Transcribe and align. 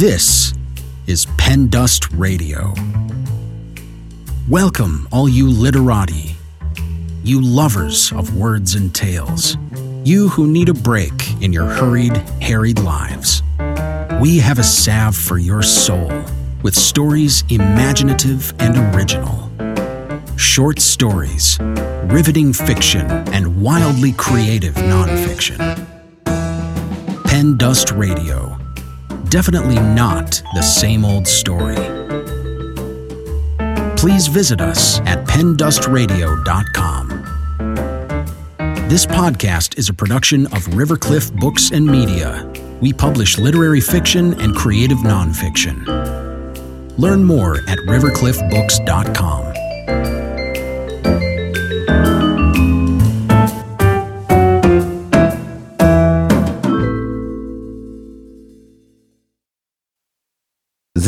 This 0.00 0.54
is 1.06 1.26
Pen 1.36 1.68
Dust 1.68 2.10
Radio. 2.12 2.72
Welcome, 4.48 5.06
all 5.12 5.28
you 5.28 5.50
literati, 5.50 6.36
you 7.22 7.42
lovers 7.42 8.10
of 8.12 8.34
words 8.34 8.76
and 8.76 8.94
tales, 8.94 9.58
you 10.02 10.30
who 10.30 10.46
need 10.46 10.70
a 10.70 10.72
break 10.72 11.42
in 11.42 11.52
your 11.52 11.66
hurried, 11.66 12.16
harried 12.40 12.78
lives. 12.78 13.42
We 14.22 14.38
have 14.38 14.58
a 14.58 14.64
salve 14.64 15.16
for 15.16 15.36
your 15.36 15.62
soul 15.62 16.10
with 16.62 16.74
stories 16.74 17.44
imaginative 17.50 18.54
and 18.58 18.94
original. 18.96 19.50
Short 20.38 20.80
stories, 20.80 21.58
riveting 22.06 22.54
fiction, 22.54 23.06
and 23.34 23.60
wildly 23.60 24.12
creative 24.12 24.76
nonfiction. 24.76 25.58
Pen 27.26 27.58
Dust 27.58 27.90
Radio. 27.90 28.59
Definitely 29.30 29.76
not 29.76 30.42
the 30.54 30.62
same 30.62 31.04
old 31.04 31.26
story. 31.26 31.76
Please 33.96 34.26
visit 34.26 34.60
us 34.60 34.98
at 35.00 35.24
pendustradio.com. 35.24 37.08
This 38.88 39.06
podcast 39.06 39.78
is 39.78 39.88
a 39.88 39.94
production 39.94 40.46
of 40.46 40.66
Rivercliff 40.74 41.32
Books 41.38 41.70
and 41.70 41.86
Media. 41.86 42.44
We 42.80 42.92
publish 42.92 43.38
literary 43.38 43.80
fiction 43.80 44.34
and 44.40 44.56
creative 44.56 44.98
nonfiction. 44.98 45.86
Learn 46.98 47.22
more 47.22 47.58
at 47.68 47.78
rivercliffbooks.com. 47.86 49.49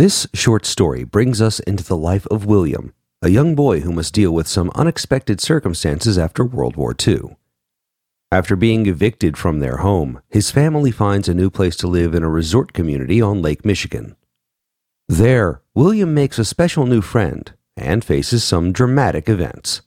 This 0.02 0.26
short 0.34 0.66
story 0.66 1.04
brings 1.04 1.40
us 1.40 1.60
into 1.60 1.84
the 1.84 1.96
life 1.96 2.26
of 2.26 2.44
William, 2.44 2.92
a 3.22 3.28
young 3.28 3.54
boy 3.54 3.82
who 3.82 3.92
must 3.92 4.12
deal 4.12 4.32
with 4.32 4.48
some 4.48 4.72
unexpected 4.74 5.40
circumstances 5.40 6.18
after 6.18 6.44
World 6.44 6.74
War 6.74 6.92
II. 7.06 7.36
After 8.32 8.56
being 8.56 8.86
evicted 8.86 9.38
from 9.38 9.60
their 9.60 9.76
home, 9.76 10.20
his 10.28 10.50
family 10.50 10.90
finds 10.90 11.28
a 11.28 11.34
new 11.34 11.50
place 11.50 11.76
to 11.76 11.86
live 11.86 12.16
in 12.16 12.24
a 12.24 12.28
resort 12.28 12.72
community 12.72 13.22
on 13.22 13.42
Lake 13.42 13.64
Michigan. 13.64 14.16
There, 15.08 15.62
William 15.72 16.12
makes 16.12 16.36
a 16.36 16.44
special 16.44 16.84
new 16.84 17.00
friend 17.00 17.52
and 17.76 18.04
faces 18.04 18.42
some 18.42 18.72
dramatic 18.72 19.28
events. 19.28 19.82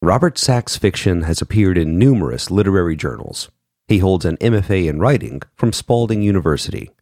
Robert 0.00 0.38
Sachs' 0.38 0.76
fiction 0.76 1.22
has 1.22 1.42
appeared 1.42 1.76
in 1.76 1.98
numerous 1.98 2.52
literary 2.52 2.94
journals. 2.94 3.50
He 3.88 3.98
holds 3.98 4.24
an 4.24 4.36
MFA 4.36 4.88
in 4.88 5.00
writing 5.00 5.42
from 5.56 5.72
Spalding 5.72 6.22
University. 6.22 6.92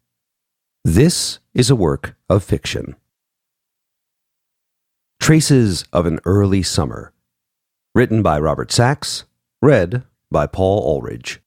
This 0.89 1.39
is 1.53 1.69
a 1.69 1.75
work 1.75 2.15
of 2.29 2.45
fiction. 2.45 2.95
Traces 5.19 5.83
of 5.91 6.05
an 6.05 6.21
Early 6.23 6.63
Summer. 6.63 7.11
Written 7.93 8.23
by 8.23 8.39
Robert 8.39 8.71
Sachs. 8.71 9.25
Read 9.61 10.03
by 10.31 10.47
Paul 10.47 10.81
Ulrich. 10.87 11.41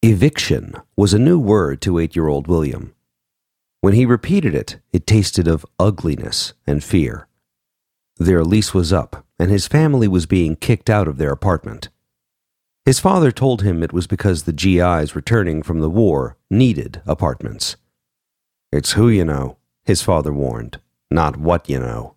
Eviction 0.00 0.76
was 0.96 1.12
a 1.12 1.18
new 1.18 1.40
word 1.40 1.80
to 1.80 1.98
eight 1.98 2.14
year 2.14 2.28
old 2.28 2.46
William. 2.46 2.94
When 3.80 3.94
he 3.94 4.06
repeated 4.06 4.54
it, 4.54 4.78
it 4.92 5.04
tasted 5.04 5.48
of 5.48 5.66
ugliness 5.76 6.52
and 6.68 6.84
fear. 6.84 7.26
Their 8.16 8.44
lease 8.44 8.72
was 8.72 8.92
up, 8.92 9.26
and 9.40 9.50
his 9.50 9.66
family 9.66 10.06
was 10.06 10.26
being 10.26 10.54
kicked 10.54 10.88
out 10.88 11.08
of 11.08 11.18
their 11.18 11.32
apartment. 11.32 11.88
His 12.86 13.00
father 13.00 13.32
told 13.32 13.62
him 13.62 13.82
it 13.82 13.94
was 13.94 14.06
because 14.06 14.42
the 14.42 14.52
GIs 14.52 15.16
returning 15.16 15.62
from 15.62 15.80
the 15.80 15.88
war 15.88 16.36
needed 16.50 17.00
apartments. 17.06 17.76
It's 18.72 18.92
who 18.92 19.08
you 19.08 19.24
know, 19.24 19.56
his 19.84 20.02
father 20.02 20.32
warned, 20.32 20.80
not 21.10 21.38
what 21.38 21.68
you 21.70 21.78
know. 21.78 22.14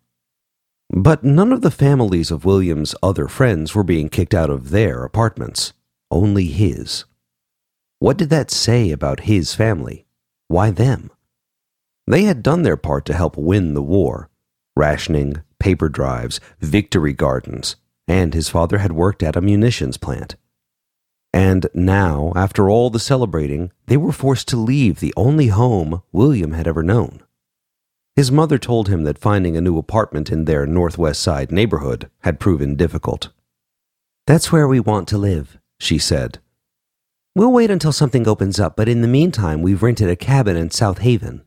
But 0.90 1.24
none 1.24 1.54
of 1.54 1.62
the 1.62 1.72
families 1.72 2.32
of 2.32 2.44
William's 2.44 2.96
other 3.02 3.28
friends 3.28 3.76
were 3.76 3.84
being 3.84 4.10
kicked 4.10 4.34
out 4.34 4.50
of 4.50 4.70
their 4.70 5.04
apartments, 5.04 5.72
only 6.12 6.48
his. 6.48 7.06
What 8.00 8.18
did 8.18 8.30
that 8.30 8.52
say 8.52 8.92
about 8.92 9.22
his 9.22 9.56
family? 9.56 10.06
Why 10.50 10.72
them? 10.72 11.12
They 12.06 12.24
had 12.24 12.44
done 12.44 12.64
their 12.64 12.78
part 12.78 13.06
to 13.06 13.14
help 13.14 13.38
win 13.38 13.74
the 13.74 13.82
war 13.82 14.30
rationing, 14.76 15.42
paper 15.60 15.90
drives, 15.90 16.40
victory 16.60 17.12
gardens, 17.12 17.78
and 18.08 18.34
his 18.34 18.48
father 18.48 18.78
had 18.78 18.92
worked 18.92 19.24
at 19.24 19.36
a 19.36 19.42
munitions 19.42 19.98
plant. 19.98 20.36
And 21.38 21.68
now, 21.76 22.34
after 22.36 22.68
all 22.68 22.90
the 22.90 23.00
celebrating, 23.00 23.72
they 23.86 23.96
were 23.96 24.12
forced 24.12 24.48
to 24.48 24.58
leave 24.58 25.00
the 25.00 25.14
only 25.16 25.50
home 25.50 26.02
William 26.12 26.54
had 26.54 26.68
ever 26.68 26.82
known. 26.82 27.22
His 28.16 28.32
mother 28.32 28.58
told 28.58 28.90
him 28.90 29.04
that 29.04 29.20
finding 29.20 29.56
a 29.56 29.62
new 29.62 29.78
apartment 29.78 30.32
in 30.32 30.46
their 30.46 30.66
Northwest 30.66 31.22
Side 31.22 31.52
neighborhood 31.52 32.10
had 32.22 32.40
proven 32.40 32.76
difficult. 32.76 33.30
That's 34.26 34.52
where 34.52 34.68
we 34.68 34.80
want 34.80 35.08
to 35.10 35.20
live, 35.20 35.60
she 35.80 36.00
said. 36.00 36.40
We'll 37.36 37.52
wait 37.52 37.70
until 37.70 37.92
something 37.92 38.28
opens 38.28 38.60
up, 38.60 38.76
but 38.76 38.90
in 38.90 39.02
the 39.02 39.08
meantime, 39.08 39.62
we've 39.62 39.84
rented 39.84 40.10
a 40.10 40.16
cabin 40.16 40.58
in 40.58 40.72
South 40.72 40.98
Haven. 40.98 41.44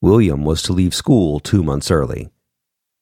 William 0.00 0.44
was 0.44 0.62
to 0.62 0.72
leave 0.72 0.94
school 0.94 1.40
two 1.40 1.64
months 1.64 1.90
early. 1.90 2.30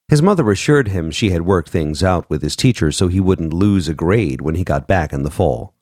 His 0.09 0.23
mother 0.23 0.51
assured 0.51 0.89
him 0.89 1.11
she 1.11 1.29
had 1.29 1.43
worked 1.43 1.69
things 1.69 2.03
out 2.03 2.31
with 2.31 2.41
his 2.41 2.57
teacher 2.57 2.91
so 2.91 3.09
he 3.09 3.21
wouldn't 3.21 3.53
lose 3.53 3.87
a 3.87 3.93
grade 3.93 4.41
when 4.41 4.55
he 4.55 4.65
got 4.65 4.89
back 4.89 5.13
in 5.13 5.25
the 5.25 5.31
fall. 5.31 5.75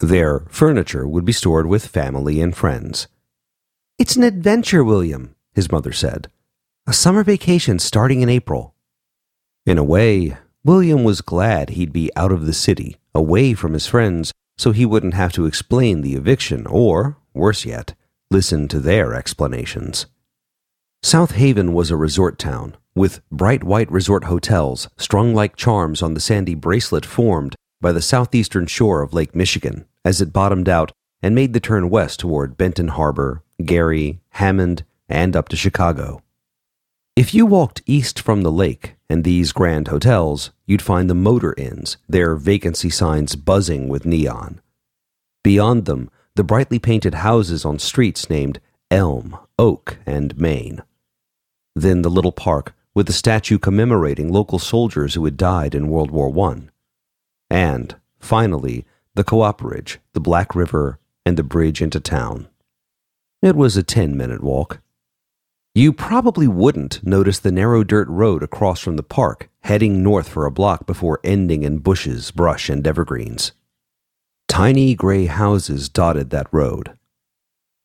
Their 0.00 0.40
furniture 0.48 1.06
would 1.06 1.24
be 1.24 1.32
stored 1.32 1.66
with 1.66 1.86
family 1.86 2.40
and 2.40 2.54
friends. 2.54 3.08
It's 3.98 4.16
an 4.16 4.24
adventure, 4.24 4.82
William, 4.82 5.34
his 5.52 5.70
mother 5.70 5.92
said. 5.92 6.28
A 6.86 6.92
summer 6.92 7.22
vacation 7.22 7.78
starting 7.78 8.20
in 8.20 8.28
April. 8.28 8.74
In 9.64 9.78
a 9.78 9.84
way, 9.84 10.36
William 10.64 11.04
was 11.04 11.20
glad 11.20 11.70
he'd 11.70 11.92
be 11.92 12.10
out 12.16 12.32
of 12.32 12.46
the 12.46 12.52
city, 12.52 12.96
away 13.14 13.54
from 13.54 13.72
his 13.72 13.86
friends, 13.86 14.32
so 14.58 14.72
he 14.72 14.84
wouldn't 14.84 15.14
have 15.14 15.32
to 15.32 15.46
explain 15.46 16.00
the 16.00 16.14
eviction 16.14 16.66
or, 16.66 17.16
worse 17.32 17.64
yet, 17.64 17.94
listen 18.30 18.68
to 18.68 18.80
their 18.80 19.14
explanations. 19.14 20.06
South 21.02 21.32
Haven 21.32 21.72
was 21.72 21.90
a 21.90 21.96
resort 21.96 22.38
town, 22.38 22.76
with 22.94 23.20
bright 23.30 23.62
white 23.62 23.90
resort 23.90 24.24
hotels 24.24 24.88
strung 24.96 25.34
like 25.34 25.56
charms 25.56 26.02
on 26.02 26.14
the 26.14 26.20
sandy 26.20 26.54
bracelet 26.54 27.04
formed 27.04 27.54
by 27.84 27.92
the 27.92 28.00
southeastern 28.00 28.64
shore 28.64 29.02
of 29.02 29.12
Lake 29.12 29.36
Michigan 29.36 29.84
as 30.06 30.22
it 30.22 30.32
bottomed 30.32 30.70
out 30.70 30.90
and 31.22 31.34
made 31.34 31.52
the 31.52 31.60
turn 31.60 31.90
west 31.90 32.18
toward 32.18 32.56
Benton 32.56 32.88
Harbor, 32.88 33.42
Gary, 33.62 34.20
Hammond, 34.30 34.86
and 35.06 35.36
up 35.36 35.50
to 35.50 35.56
Chicago. 35.56 36.22
If 37.14 37.34
you 37.34 37.44
walked 37.44 37.82
east 37.84 38.18
from 38.18 38.40
the 38.40 38.50
lake 38.50 38.94
and 39.10 39.22
these 39.22 39.52
grand 39.52 39.88
hotels, 39.88 40.50
you'd 40.64 40.80
find 40.80 41.10
the 41.10 41.14
motor 41.14 41.52
inns, 41.58 41.98
their 42.08 42.36
vacancy 42.36 42.88
signs 42.88 43.36
buzzing 43.36 43.86
with 43.88 44.06
neon. 44.06 44.62
Beyond 45.42 45.84
them, 45.84 46.10
the 46.36 46.42
brightly 46.42 46.78
painted 46.78 47.16
houses 47.16 47.66
on 47.66 47.78
streets 47.78 48.30
named 48.30 48.60
Elm, 48.90 49.36
Oak, 49.58 49.98
and 50.06 50.38
Main. 50.38 50.82
Then 51.76 52.00
the 52.00 52.08
little 52.08 52.32
park 52.32 52.74
with 52.94 53.08
the 53.08 53.12
statue 53.12 53.58
commemorating 53.58 54.32
local 54.32 54.58
soldiers 54.58 55.12
who 55.12 55.24
had 55.26 55.36
died 55.36 55.74
in 55.74 55.88
World 55.88 56.10
War 56.10 56.32
I. 56.50 56.70
And, 57.50 57.96
finally, 58.18 58.86
the 59.14 59.24
Cooperage, 59.24 60.00
the 60.12 60.20
Black 60.20 60.54
River, 60.54 60.98
and 61.24 61.36
the 61.36 61.42
bridge 61.42 61.80
into 61.80 62.00
town. 62.00 62.48
It 63.42 63.56
was 63.56 63.76
a 63.76 63.82
ten 63.82 64.16
minute 64.16 64.42
walk. 64.42 64.80
You 65.74 65.92
probably 65.92 66.46
wouldn't 66.46 67.04
notice 67.04 67.40
the 67.40 67.50
narrow 67.50 67.82
dirt 67.82 68.08
road 68.08 68.44
across 68.44 68.78
from 68.78 68.96
the 68.96 69.02
park, 69.02 69.50
heading 69.62 70.02
north 70.04 70.28
for 70.28 70.46
a 70.46 70.52
block 70.52 70.86
before 70.86 71.18
ending 71.24 71.64
in 71.64 71.78
bushes, 71.78 72.30
brush, 72.30 72.68
and 72.68 72.86
evergreens. 72.86 73.52
Tiny 74.46 74.94
gray 74.94 75.26
houses 75.26 75.88
dotted 75.88 76.30
that 76.30 76.46
road. 76.52 76.96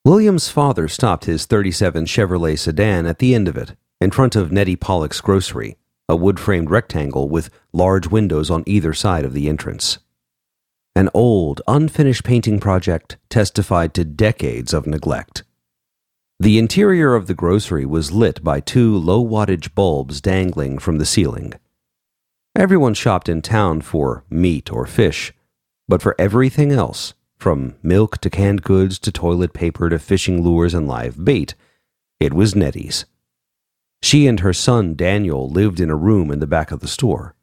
William's 0.05 0.49
father 0.49 0.87
stopped 0.87 1.25
his 1.25 1.47
37 1.47 2.05
Chevrolet 2.05 2.59
sedan 2.59 3.07
at 3.07 3.17
the 3.17 3.33
end 3.33 3.47
of 3.47 3.57
it, 3.57 3.75
in 3.99 4.11
front 4.11 4.35
of 4.35 4.51
Nettie 4.51 4.75
Pollock's 4.75 5.19
grocery, 5.19 5.75
a 6.09 6.15
wood 6.15 6.39
framed 6.39 6.71
rectangle 6.71 7.29
with 7.29 7.51
large 7.71 8.07
windows 8.07 8.49
on 8.49 8.63
either 8.65 8.93
side 8.93 9.23
of 9.23 9.33
the 9.33 9.47
entrance. 9.47 9.99
An 10.95 11.07
old, 11.13 11.61
unfinished 11.67 12.23
painting 12.23 12.59
project 12.59 13.17
testified 13.29 13.93
to 13.93 14.03
decades 14.03 14.73
of 14.73 14.87
neglect. 14.87 15.43
The 16.39 16.57
interior 16.57 17.13
of 17.13 17.27
the 17.27 17.35
grocery 17.35 17.85
was 17.85 18.11
lit 18.11 18.43
by 18.43 18.59
two 18.59 18.97
low 18.97 19.23
wattage 19.23 19.75
bulbs 19.75 20.19
dangling 20.19 20.79
from 20.79 20.97
the 20.97 21.05
ceiling. 21.05 21.53
Everyone 22.55 22.95
shopped 22.95 23.29
in 23.29 23.43
town 23.43 23.81
for 23.81 24.23
meat 24.29 24.71
or 24.73 24.87
fish, 24.87 25.31
but 25.87 26.01
for 26.01 26.15
everything 26.17 26.71
else, 26.71 27.13
from 27.37 27.75
milk 27.83 28.17
to 28.19 28.29
canned 28.29 28.63
goods 28.63 28.97
to 28.99 29.11
toilet 29.11 29.53
paper 29.53 29.89
to 29.89 29.99
fishing 29.99 30.43
lures 30.43 30.73
and 30.73 30.87
live 30.87 31.23
bait, 31.23 31.53
it 32.19 32.33
was 32.33 32.55
Nettie's. 32.55 33.05
She 34.01 34.27
and 34.27 34.39
her 34.39 34.53
son 34.53 34.95
Daniel 34.95 35.49
lived 35.49 35.79
in 35.79 35.89
a 35.89 35.95
room 35.95 36.31
in 36.31 36.39
the 36.39 36.47
back 36.47 36.71
of 36.71 36.79
the 36.79 36.87
store. 36.87 37.35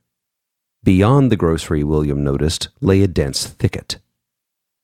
Beyond 0.82 1.30
the 1.30 1.36
grocery, 1.36 1.82
William 1.82 2.22
noticed, 2.22 2.68
lay 2.80 3.02
a 3.02 3.08
dense 3.08 3.46
thicket. 3.46 3.98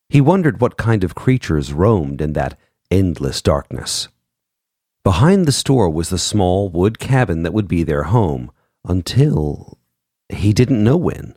He 0.09 0.21
wondered 0.21 0.61
what 0.61 0.77
kind 0.77 1.05
of 1.05 1.15
creatures 1.15 1.73
roamed 1.73 2.21
in 2.21 2.35
that 2.35 2.59
endless 2.91 3.41
darkness. 3.41 4.09
Behind 5.05 5.47
the 5.47 5.53
store 5.53 5.89
was 5.89 6.11
the 6.11 6.19
small 6.19 6.69
wood 6.69 6.99
cabin 6.99 7.43
that 7.43 7.53
would 7.55 7.67
be 7.67 7.83
their 7.83 8.05
home 8.05 8.51
until 8.85 9.79
he 10.29 10.53
didn't 10.53 10.85
know 10.85 10.97
when. 10.97 11.35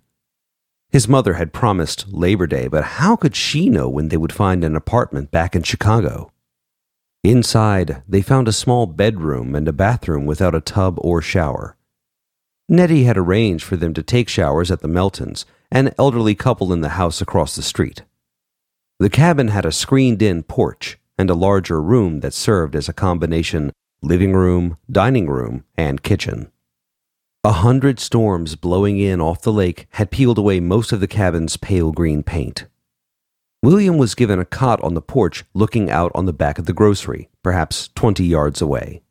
His 0.91 1.07
mother 1.07 1.33
had 1.33 1.53
promised 1.53 2.11
Labor 2.11 2.47
Day, 2.47 2.67
but 2.67 2.83
how 2.83 3.15
could 3.15 3.35
she 3.35 3.69
know 3.69 3.89
when 3.89 4.09
they 4.09 4.17
would 4.17 4.33
find 4.33 4.63
an 4.63 4.75
apartment 4.75 5.31
back 5.31 5.55
in 5.55 5.63
Chicago? 5.63 6.31
Inside, 7.25 8.03
they 8.07 8.21
found 8.21 8.47
a 8.47 8.53
small 8.53 8.85
bedroom 8.85 9.55
and 9.55 9.67
a 9.67 9.73
bathroom 9.73 10.27
without 10.27 10.53
a 10.53 10.61
tub 10.61 10.99
or 10.99 11.23
shower. 11.23 11.75
Nettie 12.69 13.05
had 13.05 13.17
arranged 13.17 13.63
for 13.63 13.75
them 13.75 13.95
to 13.95 14.03
take 14.03 14.29
showers 14.29 14.69
at 14.69 14.81
the 14.81 14.87
Meltons, 14.87 15.43
an 15.71 15.91
elderly 15.97 16.35
couple 16.35 16.71
in 16.71 16.81
the 16.81 16.89
house 16.89 17.21
across 17.21 17.55
the 17.55 17.63
street. 17.63 18.03
The 18.99 19.09
cabin 19.09 19.47
had 19.47 19.65
a 19.65 19.71
screened 19.71 20.21
in 20.21 20.43
porch 20.43 20.99
and 21.17 21.31
a 21.31 21.33
larger 21.33 21.81
room 21.81 22.19
that 22.19 22.35
served 22.35 22.75
as 22.75 22.87
a 22.87 22.93
combination 22.93 23.71
living 24.03 24.33
room, 24.33 24.77
dining 24.91 25.27
room, 25.27 25.63
and 25.75 26.03
kitchen. 26.03 26.51
A 27.43 27.53
hundred 27.53 27.99
storms 27.99 28.55
blowing 28.55 28.99
in 28.99 29.19
off 29.19 29.41
the 29.41 29.51
lake 29.51 29.87
had 29.93 30.11
peeled 30.11 30.37
away 30.37 30.59
most 30.59 30.91
of 30.91 30.99
the 30.99 31.07
cabin's 31.07 31.57
pale 31.57 31.91
green 31.91 32.21
paint. 32.21 32.67
William 33.65 33.97
was 33.97 34.13
given 34.13 34.37
a 34.37 34.45
cot 34.45 34.79
on 34.83 34.93
the 34.93 35.01
porch 35.01 35.43
looking 35.55 35.89
out 35.89 36.11
on 36.13 36.27
the 36.27 36.31
back 36.31 36.59
of 36.59 36.67
the 36.67 36.71
grocery, 36.71 37.29
perhaps 37.41 37.89
20 37.95 38.23
yards 38.23 38.61
away. 38.61 39.01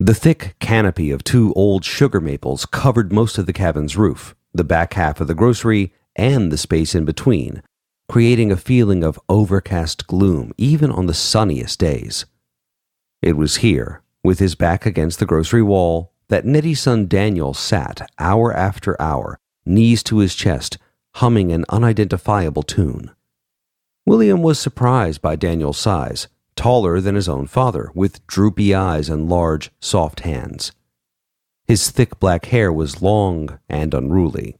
The 0.00 0.14
thick 0.14 0.56
canopy 0.58 1.10
of 1.10 1.22
two 1.22 1.52
old 1.52 1.84
sugar 1.84 2.18
maples 2.18 2.64
covered 2.64 3.12
most 3.12 3.36
of 3.36 3.44
the 3.44 3.52
cabin's 3.52 3.94
roof, 3.94 4.34
the 4.54 4.64
back 4.64 4.94
half 4.94 5.20
of 5.20 5.26
the 5.26 5.34
grocery, 5.34 5.92
and 6.16 6.50
the 6.50 6.56
space 6.56 6.94
in 6.94 7.04
between, 7.04 7.62
creating 8.08 8.50
a 8.50 8.56
feeling 8.56 9.04
of 9.04 9.20
overcast 9.28 10.06
gloom 10.06 10.54
even 10.56 10.90
on 10.90 11.04
the 11.04 11.12
sunniest 11.12 11.78
days. 11.78 12.24
It 13.20 13.36
was 13.36 13.56
here, 13.56 14.00
with 14.24 14.38
his 14.38 14.54
back 14.54 14.86
against 14.86 15.18
the 15.18 15.26
grocery 15.26 15.62
wall, 15.62 16.14
that 16.30 16.46
Nettie's 16.46 16.80
son 16.80 17.06
Daniel 17.06 17.52
sat 17.52 18.10
hour 18.18 18.50
after 18.50 18.98
hour, 18.98 19.38
knees 19.66 20.02
to 20.04 20.20
his 20.20 20.34
chest, 20.34 20.78
humming 21.16 21.52
an 21.52 21.66
unidentifiable 21.68 22.62
tune. 22.62 23.10
William 24.08 24.40
was 24.40 24.58
surprised 24.58 25.20
by 25.20 25.36
Daniel's 25.36 25.76
size, 25.76 26.28
taller 26.56 26.98
than 26.98 27.14
his 27.14 27.28
own 27.28 27.46
father, 27.46 27.90
with 27.94 28.26
droopy 28.26 28.74
eyes 28.74 29.10
and 29.10 29.28
large, 29.28 29.70
soft 29.80 30.20
hands. 30.20 30.72
His 31.66 31.90
thick 31.90 32.18
black 32.18 32.46
hair 32.46 32.72
was 32.72 33.02
long 33.02 33.58
and 33.68 33.92
unruly. 33.92 34.56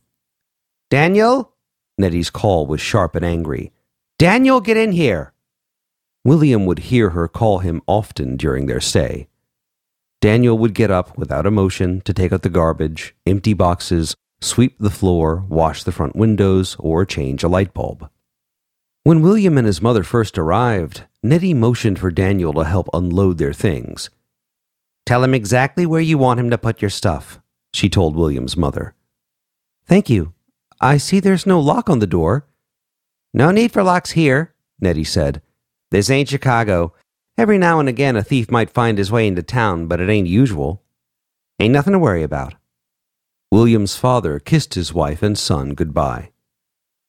Daniel? 0.90 1.54
Nettie's 1.96 2.28
call 2.28 2.66
was 2.66 2.82
sharp 2.82 3.14
and 3.14 3.24
angry. 3.24 3.72
Daniel, 4.18 4.60
get 4.60 4.76
in 4.76 4.92
here! 4.92 5.32
William 6.26 6.66
would 6.66 6.90
hear 6.90 7.10
her 7.10 7.26
call 7.26 7.60
him 7.60 7.80
often 7.86 8.36
during 8.36 8.66
their 8.66 8.82
stay. 8.82 9.28
Daniel 10.20 10.58
would 10.58 10.74
get 10.74 10.90
up 10.90 11.16
without 11.16 11.46
emotion 11.46 12.02
to 12.02 12.12
take 12.12 12.34
out 12.34 12.42
the 12.42 12.50
garbage, 12.50 13.14
empty 13.26 13.54
boxes, 13.54 14.14
sweep 14.42 14.76
the 14.78 14.90
floor, 14.90 15.46
wash 15.48 15.84
the 15.84 15.92
front 15.92 16.14
windows, 16.14 16.76
or 16.78 17.06
change 17.06 17.42
a 17.42 17.48
light 17.48 17.72
bulb. 17.72 18.10
When 19.08 19.22
William 19.22 19.56
and 19.56 19.66
his 19.66 19.81
mother 19.81 20.02
first 20.02 20.37
arrived, 20.37 21.05
Nettie 21.22 21.55
motioned 21.55 21.99
for 21.99 22.10
Daniel 22.10 22.52
to 22.52 22.64
help 22.64 22.90
unload 22.93 23.38
their 23.38 23.55
things. 23.55 24.10
Tell 25.06 25.25
him 25.25 25.32
exactly 25.32 25.87
where 25.87 26.02
you 26.02 26.19
want 26.19 26.38
him 26.38 26.50
to 26.50 26.58
put 26.58 26.82
your 26.82 26.90
stuff, 26.90 27.40
she 27.72 27.88
told 27.88 28.14
William's 28.14 28.55
mother. 28.55 28.94
Thank 29.87 30.10
you. 30.10 30.34
I 30.78 30.99
see 30.99 31.20
there's 31.20 31.46
no 31.46 31.58
lock 31.58 31.88
on 31.88 32.00
the 32.00 32.06
door. 32.06 32.49
No 33.32 33.50
need 33.50 33.72
for 33.72 33.82
locks 33.82 34.10
here, 34.10 34.55
Nettie 34.78 35.05
said. 35.05 35.40
This 35.90 36.10
ain't 36.10 36.28
Chicago. 36.28 36.93
Every 37.38 37.56
now 37.56 37.81
and 37.81 37.88
again 37.88 38.14
a 38.14 38.22
thief 38.22 38.50
might 38.50 38.69
find 38.69 38.99
his 38.99 39.10
way 39.10 39.26
into 39.26 39.43
town, 39.43 39.87
but 39.87 40.02
it 40.02 40.10
ain't 40.10 40.28
usual. 40.28 40.82
Ain't 41.58 41.72
nothing 41.72 41.94
to 41.94 41.99
worry 41.99 42.22
about. 42.22 42.56
William's 43.50 43.96
father 43.96 44.38
kissed 44.38 44.75
his 44.75 44.93
wife 44.93 45.22
and 45.22 45.38
son 45.38 45.70
goodbye. 45.70 46.32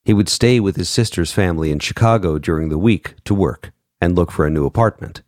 He 0.10 0.14
would 0.14 0.28
stay 0.28 0.60
with 0.60 0.76
his 0.76 0.90
sister's 0.90 1.32
family 1.32 1.70
in 1.70 1.78
Chicago 1.78 2.40
during 2.40 2.70
the 2.70 2.80
week 2.80 3.14
to 3.26 3.36
work 3.36 3.72
and 4.02 4.16
look 4.16 4.32
for 4.32 4.44
a 4.44 4.50
new 4.50 4.66
apartment. 4.66 5.22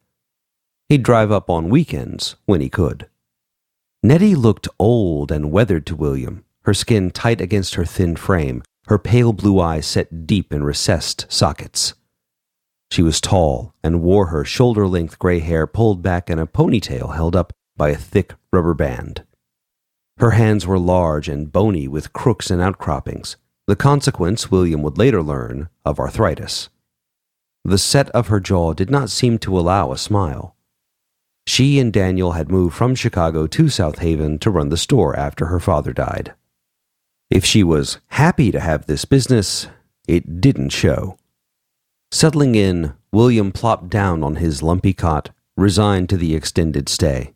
He'd 0.90 1.04
drive 1.04 1.32
up 1.32 1.52
on 1.52 1.70
weekends 1.70 2.36
when 2.48 2.62
he 2.62 2.70
could. 2.72 3.08
Nettie 4.02 4.34
looked 4.34 4.68
old 4.80 5.32
and 5.32 5.52
weathered 5.52 5.86
to 5.86 5.96
William, 5.96 6.46
her 6.64 6.74
skin 6.74 7.12
tight 7.12 7.42
against 7.42 7.76
her 7.76 7.86
thin 7.86 8.16
frame, 8.16 8.64
her 8.88 8.98
pale 8.98 9.34
blue 9.34 9.60
eyes 9.60 9.86
set 9.86 10.26
deep 10.26 10.52
in 10.52 10.64
recessed 10.64 11.28
sockets. 11.30 11.94
She 12.90 13.04
was 13.04 13.22
tall 13.22 13.76
and 13.84 14.02
wore 14.02 14.30
her 14.30 14.44
shoulder 14.44 14.88
length 14.88 15.20
gray 15.20 15.42
hair 15.42 15.68
pulled 15.68 16.02
back 16.02 16.28
in 16.28 16.40
a 16.40 16.48
ponytail 16.48 17.14
held 17.14 17.36
up 17.36 17.54
by 17.78 17.90
a 17.90 17.96
thick 17.96 18.34
rubber 18.52 18.74
band. 18.74 19.26
Her 20.18 20.32
hands 20.32 20.66
were 20.66 20.80
large 20.80 21.30
and 21.30 21.52
bony 21.52 21.88
with 21.88 22.14
crooks 22.14 22.50
and 22.50 22.60
outcroppings, 22.60 23.38
the 23.68 23.76
consequence, 23.76 24.52
William 24.52 24.82
would 24.82 24.98
later 24.98 25.22
learn, 25.22 25.70
of 25.86 26.00
arthritis. 26.00 26.70
The 27.64 27.78
set 27.78 28.10
of 28.10 28.28
her 28.28 28.40
jaw 28.40 28.74
did 28.74 28.90
not 28.90 29.10
seem 29.10 29.38
to 29.40 29.58
allow 29.58 29.92
a 29.92 29.98
smile. 29.98 30.56
She 31.46 31.80
and 31.80 31.92
Daniel 31.94 32.34
had 32.34 32.52
moved 32.52 32.76
from 32.76 32.96
Chicago 32.96 33.48
to 33.48 33.70
South 33.70 34.00
Haven 34.00 34.40
to 34.40 34.52
run 34.52 34.70
the 34.70 34.78
store 34.78 35.16
after 35.18 35.48
her 35.48 35.60
father 35.60 35.94
died. 35.94 36.34
If 37.30 37.46
she 37.46 37.64
was 37.64 38.00
happy 38.08 38.52
to 38.52 38.60
have 38.60 38.86
this 38.86 39.06
business, 39.06 39.68
it 40.08 40.42
didn't 40.42 40.70
show. 40.70 41.18
Settling 42.12 42.56
in, 42.56 42.94
William 43.14 43.52
plopped 43.52 43.90
down 43.90 44.24
on 44.24 44.36
his 44.36 44.62
lumpy 44.62 44.94
cot, 44.94 45.30
resigned 45.56 46.10
to 46.10 46.18
the 46.18 46.36
extended 46.36 46.90
stay. 46.90 47.34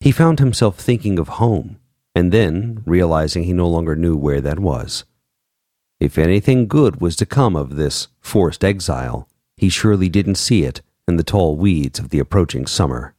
He 0.00 0.12
found 0.12 0.38
himself 0.38 0.78
thinking 0.78 1.18
of 1.18 1.28
home, 1.28 1.78
and 2.14 2.32
then 2.32 2.82
realizing 2.84 3.44
he 3.44 3.52
no 3.52 3.68
longer 3.68 3.94
knew 3.94 4.16
where 4.16 4.40
that 4.40 4.58
was. 4.58 5.04
If 5.98 6.18
anything 6.18 6.68
good 6.68 7.00
was 7.00 7.16
to 7.16 7.26
come 7.26 7.56
of 7.56 7.76
this 7.76 8.08
forced 8.20 8.62
exile, 8.62 9.26
he 9.56 9.70
surely 9.70 10.10
didn't 10.10 10.34
see 10.34 10.62
it 10.62 10.82
in 11.08 11.16
the 11.16 11.24
tall 11.24 11.56
weeds 11.56 11.98
of 11.98 12.10
the 12.10 12.18
approaching 12.18 12.66
summer. 12.66 13.14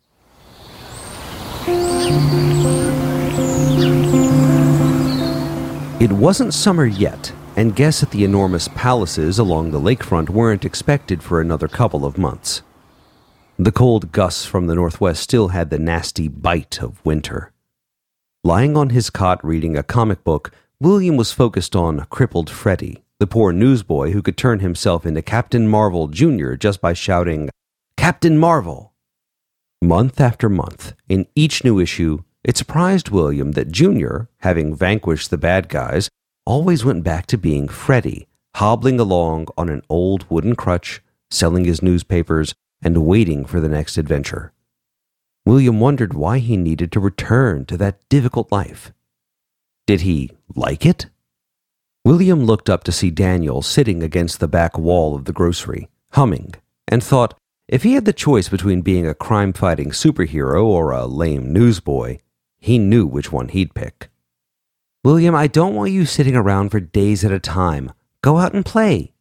It 5.99 6.11
wasn't 6.11 6.53
summer 6.53 6.85
yet, 6.85 7.33
and 7.55 7.75
guests 7.75 8.03
at 8.03 8.11
the 8.11 8.23
enormous 8.23 8.67
palaces 8.67 9.39
along 9.39 9.71
the 9.71 9.79
lakefront 9.79 10.29
weren't 10.29 10.63
expected 10.63 11.23
for 11.23 11.41
another 11.41 11.67
couple 11.67 12.05
of 12.05 12.19
months. 12.19 12.61
The 13.57 13.71
cold 13.71 14.11
gusts 14.11 14.45
from 14.45 14.67
the 14.67 14.75
northwest 14.75 15.23
still 15.23 15.47
had 15.47 15.71
the 15.71 15.79
nasty 15.79 16.27
bite 16.27 16.79
of 16.83 17.03
winter. 17.03 17.51
Lying 18.43 18.77
on 18.77 18.91
his 18.91 19.09
cot 19.09 19.43
reading 19.43 19.75
a 19.75 19.81
comic 19.81 20.23
book, 20.23 20.51
William 20.79 21.17
was 21.17 21.31
focused 21.31 21.75
on 21.75 22.05
crippled 22.11 22.51
Freddy, 22.51 23.03
the 23.19 23.25
poor 23.25 23.51
newsboy 23.51 24.11
who 24.11 24.21
could 24.21 24.37
turn 24.37 24.59
himself 24.59 25.07
into 25.07 25.23
Captain 25.23 25.67
Marvel 25.67 26.07
Jr. 26.07 26.53
just 26.53 26.81
by 26.81 26.93
shouting, 26.93 27.49
Captain 27.97 28.37
Marvel! 28.37 28.93
Month 29.81 30.21
after 30.21 30.49
month, 30.49 30.93
in 31.09 31.25
each 31.33 31.63
new 31.63 31.79
issue, 31.79 32.19
it 32.43 32.57
surprised 32.57 33.09
William 33.09 33.53
that 33.53 33.71
Jr., 33.71 34.25
having 34.41 34.75
vanquished 34.75 35.31
the 35.31 35.37
bad 35.37 35.67
guys, 35.67 36.09
always 36.45 36.85
went 36.85 37.03
back 37.03 37.25
to 37.25 37.39
being 37.39 37.67
Freddy, 37.67 38.27
hobbling 38.57 38.99
along 38.99 39.47
on 39.57 39.69
an 39.69 39.81
old 39.89 40.29
wooden 40.29 40.55
crutch, 40.55 41.01
selling 41.31 41.65
his 41.65 41.81
newspapers, 41.81 42.53
and 42.83 43.03
waiting 43.03 43.45
for 43.45 43.59
the 43.59 43.69
next 43.69 43.97
adventure. 43.97 44.53
William 45.43 45.79
wondered 45.79 46.13
why 46.13 46.37
he 46.37 46.55
needed 46.55 46.91
to 46.91 46.99
return 46.99 47.65
to 47.65 47.77
that 47.77 48.07
difficult 48.09 48.51
life. 48.51 48.93
Did 49.87 50.01
he 50.01 50.31
like 50.53 50.85
it? 50.85 51.07
William 52.03 52.43
looked 52.43 52.69
up 52.69 52.83
to 52.83 52.91
see 52.91 53.09
Daniel 53.09 53.61
sitting 53.61 54.03
against 54.03 54.39
the 54.39 54.47
back 54.47 54.77
wall 54.77 55.15
of 55.15 55.25
the 55.25 55.33
grocery, 55.33 55.89
humming, 56.11 56.53
and 56.89 57.01
thought 57.01 57.37
if 57.69 57.83
he 57.83 57.93
had 57.93 58.03
the 58.03 58.13
choice 58.13 58.49
between 58.49 58.81
being 58.81 59.07
a 59.07 59.13
crime 59.13 59.53
fighting 59.53 59.91
superhero 59.91 60.63
or 60.65 60.91
a 60.91 61.05
lame 61.05 61.51
newsboy, 61.51 62.19
he 62.59 62.77
knew 62.77 63.05
which 63.05 63.31
one 63.31 63.47
he'd 63.47 63.73
pick. 63.73 64.09
William, 65.05 65.33
I 65.33 65.47
don't 65.47 65.75
want 65.75 65.91
you 65.91 66.05
sitting 66.05 66.35
around 66.35 66.69
for 66.69 66.81
days 66.81 67.23
at 67.23 67.31
a 67.31 67.39
time. 67.39 67.93
Go 68.21 68.37
out 68.37 68.53
and 68.53 68.65
play. 68.65 69.13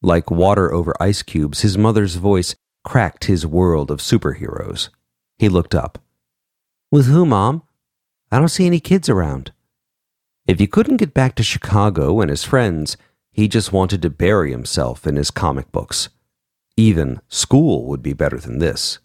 Like 0.00 0.30
water 0.30 0.72
over 0.72 0.94
ice 0.98 1.22
cubes, 1.22 1.60
his 1.60 1.76
mother's 1.76 2.14
voice 2.16 2.54
cracked 2.84 3.24
his 3.24 3.46
world 3.46 3.90
of 3.90 4.00
superheroes. 4.00 4.88
He 5.38 5.50
looked 5.50 5.74
up. 5.74 5.98
With 6.90 7.06
who, 7.06 7.26
Mom? 7.26 7.62
I 8.32 8.38
don't 8.38 8.48
see 8.48 8.66
any 8.66 8.80
kids 8.80 9.10
around. 9.10 9.52
If 10.46 10.58
he 10.58 10.66
couldn't 10.66 10.98
get 10.98 11.14
back 11.14 11.34
to 11.36 11.42
Chicago 11.42 12.20
and 12.20 12.30
his 12.30 12.44
friends, 12.44 12.96
he 13.32 13.48
just 13.48 13.72
wanted 13.72 14.02
to 14.02 14.10
bury 14.10 14.50
himself 14.50 15.06
in 15.06 15.16
his 15.16 15.30
comic 15.30 15.72
books. 15.72 16.10
Even 16.76 17.20
school 17.28 17.86
would 17.86 18.02
be 18.02 18.12
better 18.12 18.38
than 18.38 18.58
this. 18.58 18.98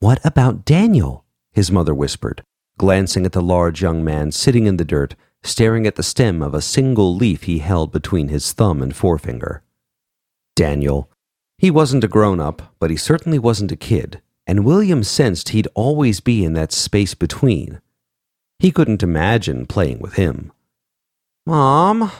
What 0.00 0.20
about 0.24 0.64
Daniel? 0.64 1.24
his 1.52 1.70
mother 1.70 1.94
whispered, 1.94 2.42
glancing 2.78 3.26
at 3.26 3.32
the 3.32 3.42
large 3.42 3.82
young 3.82 4.04
man 4.04 4.32
sitting 4.32 4.66
in 4.66 4.76
the 4.76 4.84
dirt, 4.84 5.14
staring 5.42 5.86
at 5.86 5.96
the 5.96 6.02
stem 6.02 6.42
of 6.42 6.54
a 6.54 6.62
single 6.62 7.14
leaf 7.14 7.44
he 7.44 7.58
held 7.58 7.92
between 7.92 8.28
his 8.28 8.52
thumb 8.52 8.82
and 8.82 8.94
forefinger. 8.94 9.62
Daniel, 10.56 11.10
He 11.58 11.70
wasn't 11.70 12.04
a 12.04 12.08
grown 12.08 12.40
up, 12.40 12.74
but 12.78 12.90
he 12.90 12.96
certainly 12.96 13.38
wasn't 13.38 13.72
a 13.72 13.76
kid, 13.76 14.22
and 14.46 14.64
William 14.64 15.04
sensed 15.04 15.50
he'd 15.50 15.68
always 15.74 16.20
be 16.20 16.44
in 16.44 16.54
that 16.54 16.72
space 16.72 17.14
between. 17.14 17.80
He 18.60 18.70
couldn't 18.70 19.02
imagine 19.02 19.64
playing 19.64 20.00
with 20.00 20.14
him. 20.14 20.52
Mom, 21.46 22.12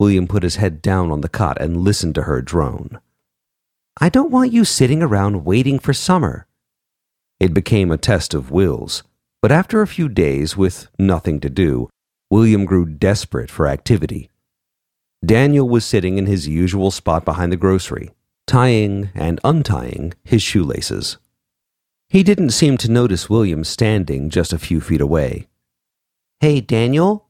William 0.00 0.26
put 0.26 0.42
his 0.42 0.56
head 0.56 0.80
down 0.80 1.12
on 1.12 1.20
the 1.20 1.28
cot 1.28 1.60
and 1.60 1.76
listened 1.76 2.14
to 2.14 2.22
her 2.22 2.40
drone. 2.40 3.00
I 4.00 4.08
don't 4.08 4.30
want 4.30 4.50
you 4.50 4.64
sitting 4.64 5.02
around 5.02 5.44
waiting 5.44 5.78
for 5.78 5.92
summer. 5.92 6.46
It 7.38 7.52
became 7.52 7.90
a 7.90 7.98
test 7.98 8.32
of 8.32 8.50
wills, 8.50 9.02
but 9.42 9.52
after 9.52 9.82
a 9.82 9.86
few 9.86 10.08
days 10.08 10.56
with 10.56 10.88
nothing 10.98 11.38
to 11.40 11.50
do, 11.50 11.90
William 12.30 12.64
grew 12.64 12.86
desperate 12.86 13.50
for 13.50 13.68
activity. 13.68 14.30
Daniel 15.22 15.68
was 15.68 15.84
sitting 15.84 16.16
in 16.16 16.24
his 16.24 16.48
usual 16.48 16.90
spot 16.90 17.26
behind 17.26 17.52
the 17.52 17.58
grocery, 17.58 18.10
tying 18.46 19.10
and 19.14 19.38
untying 19.44 20.14
his 20.24 20.42
shoelaces. 20.42 21.18
He 22.08 22.22
didn't 22.22 22.50
seem 22.50 22.78
to 22.78 22.90
notice 22.90 23.28
William 23.28 23.64
standing 23.64 24.30
just 24.30 24.54
a 24.54 24.58
few 24.58 24.80
feet 24.80 25.02
away. 25.02 25.46
Hey, 26.40 26.60
Daniel? 26.60 27.28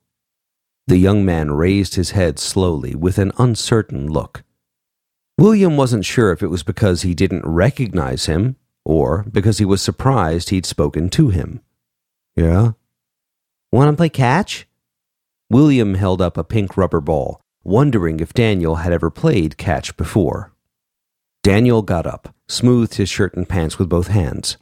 The 0.86 0.98
young 0.98 1.24
man 1.24 1.52
raised 1.52 1.94
his 1.94 2.10
head 2.10 2.38
slowly 2.38 2.94
with 2.94 3.18
an 3.18 3.32
uncertain 3.38 4.08
look. 4.08 4.42
William 5.38 5.76
wasn't 5.76 6.04
sure 6.04 6.30
if 6.32 6.42
it 6.42 6.48
was 6.48 6.62
because 6.62 7.02
he 7.02 7.14
didn't 7.14 7.46
recognize 7.46 8.26
him 8.26 8.56
or 8.84 9.24
because 9.30 9.58
he 9.58 9.64
was 9.64 9.80
surprised 9.82 10.50
he'd 10.50 10.66
spoken 10.66 11.08
to 11.10 11.30
him. 11.30 11.60
Yeah? 12.36 12.72
Want 13.72 13.90
to 13.90 13.96
play 13.96 14.08
catch? 14.08 14.66
William 15.50 15.94
held 15.94 16.20
up 16.20 16.36
a 16.36 16.44
pink 16.44 16.76
rubber 16.76 17.00
ball, 17.00 17.40
wondering 17.62 18.20
if 18.20 18.34
Daniel 18.34 18.76
had 18.76 18.92
ever 18.92 19.10
played 19.10 19.56
catch 19.56 19.96
before. 19.96 20.52
Daniel 21.42 21.82
got 21.82 22.06
up, 22.06 22.34
smoothed 22.48 22.94
his 22.94 23.08
shirt 23.08 23.34
and 23.34 23.48
pants 23.48 23.78
with 23.78 23.88
both 23.88 24.08
hands. 24.08 24.56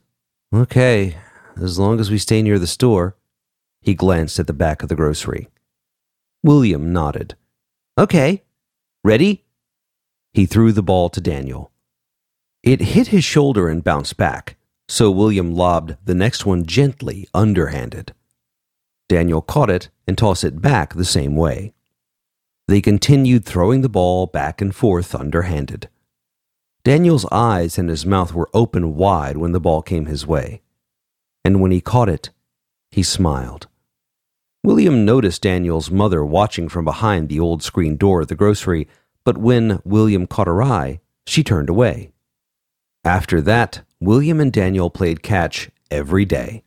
Okay, 0.55 1.17
as 1.57 1.79
long 1.79 2.01
as 2.01 2.11
we 2.11 2.19
stay 2.19 2.43
near 2.43 2.59
the 2.59 2.67
store. 2.67 3.17
He 3.83 3.95
glanced 3.95 4.39
at 4.39 4.47
the 4.47 4.53
back 4.53 4.83
of 4.83 4.89
the 4.89 4.95
grocery. 4.95 5.49
William 6.43 6.93
nodded. 6.93 7.35
Okay. 7.99 8.43
Ready? 9.05 9.45
He 10.33 10.47
threw 10.47 10.73
the 10.73 10.83
ball 10.83 11.11
to 11.11 11.21
Daniel. 11.21 11.73
It 12.63 12.81
hit 12.81 13.09
his 13.09 13.25
shoulder 13.25 13.69
and 13.69 13.83
bounced 13.83 14.17
back, 14.17 14.57
so 14.89 15.11
William 15.11 15.53
lobbed 15.55 15.97
the 16.05 16.15
next 16.15 16.47
one 16.47 16.65
gently 16.65 17.29
underhanded. 17.35 18.15
Daniel 19.09 19.43
caught 19.43 19.69
it 19.69 19.91
and 20.07 20.17
tossed 20.17 20.45
it 20.45 20.63
back 20.63 20.95
the 20.95 21.05
same 21.05 21.35
way. 21.35 21.75
They 22.69 22.81
continued 22.81 23.45
throwing 23.45 23.81
the 23.83 23.89
ball 23.89 24.27
back 24.27 24.61
and 24.61 24.75
forth 24.75 25.15
underhanded. 25.15 25.89
Daniel's 26.85 27.27
eyes 27.31 27.79
and 27.79 27.89
his 27.89 28.07
mouth 28.07 28.33
were 28.33 28.51
open 28.55 28.95
wide 28.95 29.37
when 29.37 29.53
the 29.53 29.61
ball 29.61 29.83
came 29.83 30.07
his 30.07 30.27
way, 30.27 30.63
and 31.45 31.61
when 31.61 31.73
he 31.73 31.81
caught 31.81 32.09
it, 32.09 32.31
he 32.91 33.03
smiled. 33.03 33.67
William 34.65 35.05
noticed 35.05 35.43
Daniel's 35.43 35.91
mother 35.91 36.25
watching 36.25 36.69
from 36.69 36.85
behind 36.85 37.29
the 37.29 37.41
old 37.41 37.65
screen 37.65 37.97
door 37.97 38.21
of 38.21 38.29
the 38.29 38.37
grocery, 38.37 38.87
but 39.25 39.37
when 39.37 39.81
William 39.85 40.27
caught 40.27 40.47
her 40.47 40.63
eye, 40.63 41.01
she 41.27 41.43
turned 41.43 41.69
away. 41.69 42.13
After 43.05 43.41
that, 43.41 43.83
William 43.99 44.39
and 44.39 44.53
Daniel 44.53 44.89
played 44.89 45.23
catch 45.23 45.71
every 45.91 46.25
day. 46.25 46.63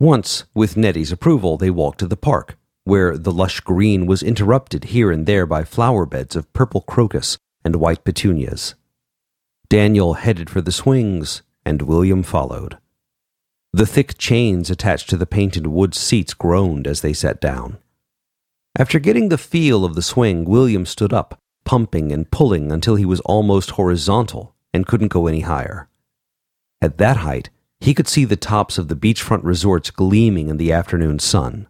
Once, 0.00 0.44
with 0.54 0.78
Nettie's 0.78 1.12
approval, 1.12 1.58
they 1.58 1.70
walked 1.70 1.98
to 1.98 2.06
the 2.06 2.16
park, 2.16 2.56
where 2.84 3.18
the 3.18 3.32
lush 3.32 3.60
green 3.60 4.06
was 4.06 4.22
interrupted 4.22 4.84
here 4.84 5.10
and 5.10 5.26
there 5.26 5.44
by 5.44 5.62
flower 5.62 6.06
beds 6.06 6.34
of 6.34 6.50
purple 6.54 6.80
crocus 6.80 7.36
and 7.64 7.76
white 7.76 8.04
petunias. 8.04 8.74
Daniel 9.68 10.14
headed 10.14 10.48
for 10.48 10.62
the 10.62 10.72
swings, 10.72 11.42
and 11.66 11.82
William 11.82 12.22
followed. 12.22 12.78
The 13.74 13.86
thick 13.86 14.16
chains 14.18 14.70
attached 14.70 15.10
to 15.10 15.16
the 15.16 15.26
painted 15.26 15.66
wood 15.66 15.96
seats 15.96 16.32
groaned 16.32 16.86
as 16.86 17.00
they 17.00 17.12
sat 17.12 17.40
down. 17.40 17.78
After 18.78 19.00
getting 19.00 19.30
the 19.30 19.36
feel 19.36 19.84
of 19.84 19.96
the 19.96 20.00
swing, 20.00 20.44
William 20.44 20.86
stood 20.86 21.12
up, 21.12 21.40
pumping 21.64 22.12
and 22.12 22.30
pulling 22.30 22.70
until 22.70 22.94
he 22.94 23.04
was 23.04 23.18
almost 23.22 23.70
horizontal 23.70 24.54
and 24.72 24.86
couldn't 24.86 25.08
go 25.08 25.26
any 25.26 25.40
higher. 25.40 25.88
At 26.80 26.98
that 26.98 27.16
height, 27.16 27.50
he 27.80 27.94
could 27.94 28.06
see 28.06 28.24
the 28.24 28.36
tops 28.36 28.78
of 28.78 28.86
the 28.86 28.94
beachfront 28.94 29.42
resorts 29.42 29.90
gleaming 29.90 30.46
in 30.46 30.56
the 30.56 30.70
afternoon 30.70 31.18
sun. 31.18 31.66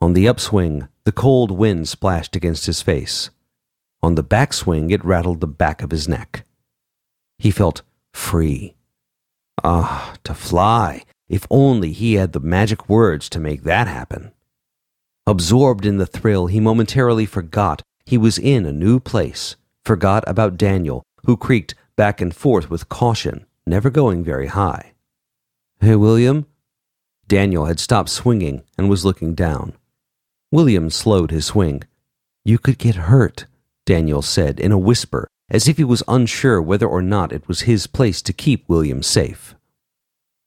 On 0.00 0.14
the 0.14 0.26
upswing, 0.26 0.88
the 1.04 1.12
cold 1.12 1.50
wind 1.50 1.90
splashed 1.90 2.36
against 2.36 2.64
his 2.64 2.80
face. 2.80 3.28
On 4.02 4.14
the 4.14 4.24
backswing, 4.24 4.90
it 4.90 5.04
rattled 5.04 5.42
the 5.42 5.46
back 5.46 5.82
of 5.82 5.90
his 5.90 6.08
neck. 6.08 6.46
He 7.38 7.50
felt 7.50 7.82
free 8.14 8.76
Ah, 9.62 10.14
to 10.24 10.34
fly! 10.34 11.04
If 11.28 11.46
only 11.50 11.92
he 11.92 12.14
had 12.14 12.32
the 12.32 12.40
magic 12.40 12.88
words 12.88 13.28
to 13.30 13.40
make 13.40 13.62
that 13.62 13.88
happen. 13.88 14.32
Absorbed 15.26 15.86
in 15.86 15.98
the 15.98 16.06
thrill, 16.06 16.46
he 16.46 16.60
momentarily 16.60 17.26
forgot 17.26 17.82
he 18.04 18.18
was 18.18 18.38
in 18.38 18.66
a 18.66 18.72
new 18.72 19.00
place, 19.00 19.56
forgot 19.84 20.24
about 20.26 20.58
Daniel, 20.58 21.02
who 21.24 21.36
creaked 21.36 21.74
back 21.96 22.20
and 22.20 22.34
forth 22.34 22.68
with 22.68 22.88
caution, 22.88 23.46
never 23.66 23.88
going 23.88 24.24
very 24.24 24.48
high. 24.48 24.92
Hey, 25.80 25.96
William? 25.96 26.46
Daniel 27.28 27.66
had 27.66 27.80
stopped 27.80 28.10
swinging 28.10 28.62
and 28.76 28.90
was 28.90 29.04
looking 29.04 29.34
down. 29.34 29.72
William 30.50 30.90
slowed 30.90 31.30
his 31.30 31.46
swing. 31.46 31.82
You 32.44 32.58
could 32.58 32.78
get 32.78 33.08
hurt, 33.08 33.46
Daniel 33.86 34.22
said 34.22 34.60
in 34.60 34.72
a 34.72 34.78
whisper 34.78 35.28
as 35.52 35.68
if 35.68 35.76
he 35.76 35.84
was 35.84 36.02
unsure 36.08 36.60
whether 36.60 36.86
or 36.86 37.02
not 37.02 37.30
it 37.30 37.46
was 37.46 37.60
his 37.60 37.86
place 37.86 38.22
to 38.22 38.32
keep 38.32 38.66
William 38.68 39.02
safe. 39.02 39.54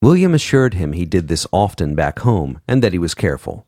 William 0.01 0.33
assured 0.33 0.73
him 0.73 0.91
he 0.91 1.05
did 1.05 1.27
this 1.27 1.47
often 1.53 1.93
back 1.93 2.19
home 2.19 2.59
and 2.67 2.83
that 2.83 2.91
he 2.91 2.99
was 2.99 3.13
careful. 3.13 3.67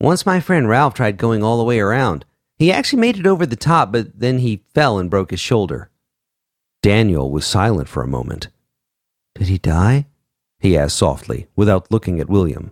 Once 0.00 0.24
my 0.24 0.38
friend 0.38 0.68
Ralph 0.68 0.94
tried 0.94 1.18
going 1.18 1.42
all 1.42 1.58
the 1.58 1.64
way 1.64 1.80
around. 1.80 2.24
He 2.58 2.72
actually 2.72 3.00
made 3.00 3.18
it 3.18 3.26
over 3.26 3.44
the 3.44 3.56
top, 3.56 3.92
but 3.92 4.18
then 4.18 4.38
he 4.38 4.64
fell 4.72 4.98
and 4.98 5.10
broke 5.10 5.30
his 5.30 5.40
shoulder. 5.40 5.90
Daniel 6.82 7.30
was 7.30 7.44
silent 7.44 7.88
for 7.88 8.02
a 8.02 8.08
moment. 8.08 8.48
Did 9.34 9.48
he 9.48 9.58
die? 9.58 10.06
he 10.58 10.78
asked 10.78 10.96
softly, 10.96 11.48
without 11.54 11.90
looking 11.90 12.18
at 12.18 12.30
William. 12.30 12.70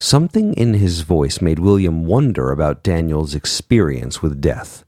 Something 0.00 0.54
in 0.54 0.74
his 0.74 1.00
voice 1.00 1.40
made 1.40 1.58
William 1.58 2.06
wonder 2.06 2.50
about 2.50 2.84
Daniel's 2.84 3.34
experience 3.34 4.22
with 4.22 4.40
death. 4.40 4.84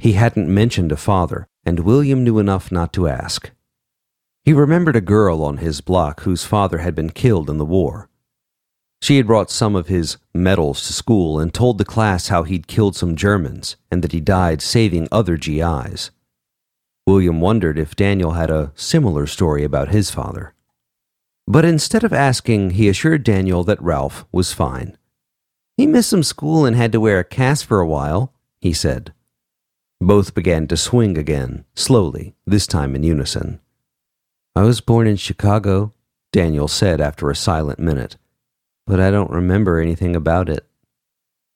He 0.00 0.14
hadn't 0.14 0.48
mentioned 0.48 0.92
a 0.92 0.96
father, 0.96 1.46
and 1.62 1.80
William 1.80 2.24
knew 2.24 2.38
enough 2.38 2.72
not 2.72 2.90
to 2.94 3.06
ask. 3.06 3.50
He 4.46 4.54
remembered 4.54 4.96
a 4.96 5.02
girl 5.02 5.42
on 5.42 5.58
his 5.58 5.82
block 5.82 6.22
whose 6.22 6.42
father 6.42 6.78
had 6.78 6.94
been 6.94 7.10
killed 7.10 7.50
in 7.50 7.58
the 7.58 7.66
war. 7.66 8.08
She 9.02 9.18
had 9.18 9.26
brought 9.26 9.50
some 9.50 9.76
of 9.76 9.88
his 9.88 10.16
medals 10.34 10.86
to 10.86 10.94
school 10.94 11.38
and 11.38 11.52
told 11.52 11.76
the 11.76 11.84
class 11.84 12.28
how 12.28 12.44
he'd 12.44 12.66
killed 12.66 12.96
some 12.96 13.14
Germans 13.14 13.76
and 13.90 14.02
that 14.02 14.12
he 14.12 14.20
died 14.20 14.62
saving 14.62 15.06
other 15.12 15.36
GIs. 15.36 16.10
William 17.06 17.42
wondered 17.42 17.78
if 17.78 17.94
Daniel 17.94 18.32
had 18.32 18.50
a 18.50 18.72
similar 18.74 19.26
story 19.26 19.64
about 19.64 19.90
his 19.90 20.10
father. 20.10 20.54
But 21.46 21.66
instead 21.66 22.04
of 22.04 22.14
asking, 22.14 22.70
he 22.70 22.88
assured 22.88 23.22
Daniel 23.22 23.64
that 23.64 23.82
Ralph 23.82 24.24
was 24.32 24.54
fine. 24.54 24.96
He 25.76 25.86
missed 25.86 26.08
some 26.08 26.22
school 26.22 26.64
and 26.64 26.74
had 26.74 26.92
to 26.92 27.00
wear 27.00 27.18
a 27.18 27.24
cast 27.24 27.66
for 27.66 27.80
a 27.80 27.86
while, 27.86 28.32
he 28.62 28.72
said. 28.72 29.12
Both 30.00 30.34
began 30.34 30.66
to 30.68 30.78
swing 30.78 31.18
again, 31.18 31.66
slowly, 31.74 32.34
this 32.46 32.66
time 32.66 32.94
in 32.96 33.02
unison. 33.02 33.60
I 34.56 34.62
was 34.62 34.80
born 34.80 35.06
in 35.06 35.16
Chicago, 35.16 35.92
Daniel 36.32 36.68
said 36.68 37.02
after 37.02 37.28
a 37.28 37.36
silent 37.36 37.78
minute, 37.78 38.16
but 38.86 38.98
I 38.98 39.10
don't 39.10 39.30
remember 39.30 39.78
anything 39.78 40.16
about 40.16 40.48
it. 40.48 40.66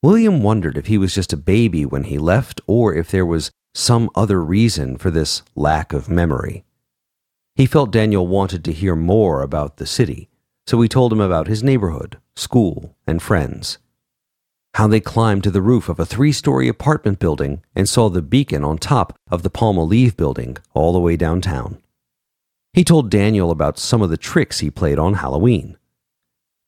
William 0.03 0.43
wondered 0.43 0.77
if 0.77 0.87
he 0.87 0.99
was 0.99 1.15
just 1.15 1.33
a 1.33 1.39
baby 1.39 1.87
when 1.87 2.05
he 2.05 2.19
left 2.19 2.61
or 2.67 2.95
if 2.95 3.11
there 3.11 3.25
was 3.25 3.51
some 3.75 4.11
other 4.15 4.45
reason 4.45 4.99
for 4.99 5.11
this 5.11 5.43
lack 5.57 5.95
of 5.95 6.11
memory. 6.11 6.65
He 7.57 7.65
felt 7.65 7.93
Daniel 7.93 8.27
wanted 8.27 8.63
to 8.65 8.73
hear 8.73 8.95
more 8.95 9.41
about 9.41 9.79
the 9.79 9.87
city, 9.87 10.29
so 10.67 10.79
he 10.83 10.89
told 10.89 11.15
him 11.15 11.21
about 11.21 11.47
his 11.47 11.63
neighborhood, 11.63 12.19
school, 12.37 12.95
and 13.07 13.23
friends 13.23 13.79
how 14.75 14.89
they 14.89 15.01
climbed 15.01 15.45
to 15.45 15.53
the 15.53 15.63
roof 15.63 15.89
of 15.89 16.01
a 16.01 16.07
three 16.07 16.33
story 16.33 16.69
apartment 16.69 17.21
building 17.21 17.63
and 17.77 17.89
saw 17.89 18.09
the 18.09 18.23
beacon 18.23 18.65
on 18.65 18.77
top 18.77 19.17
of 19.31 19.43
the 19.43 19.51
Palmolive 19.51 20.17
building 20.17 20.57
all 20.75 20.93
the 20.93 20.99
way 20.99 21.17
downtown. 21.17 21.81
He 22.73 22.83
told 22.83 23.09
Daniel 23.09 23.53
about 23.53 23.79
some 23.79 24.03
of 24.03 24.11
the 24.11 24.17
tricks 24.17 24.59
he 24.59 24.71
played 24.71 24.99
on 24.99 25.15
Halloween. 25.15 25.77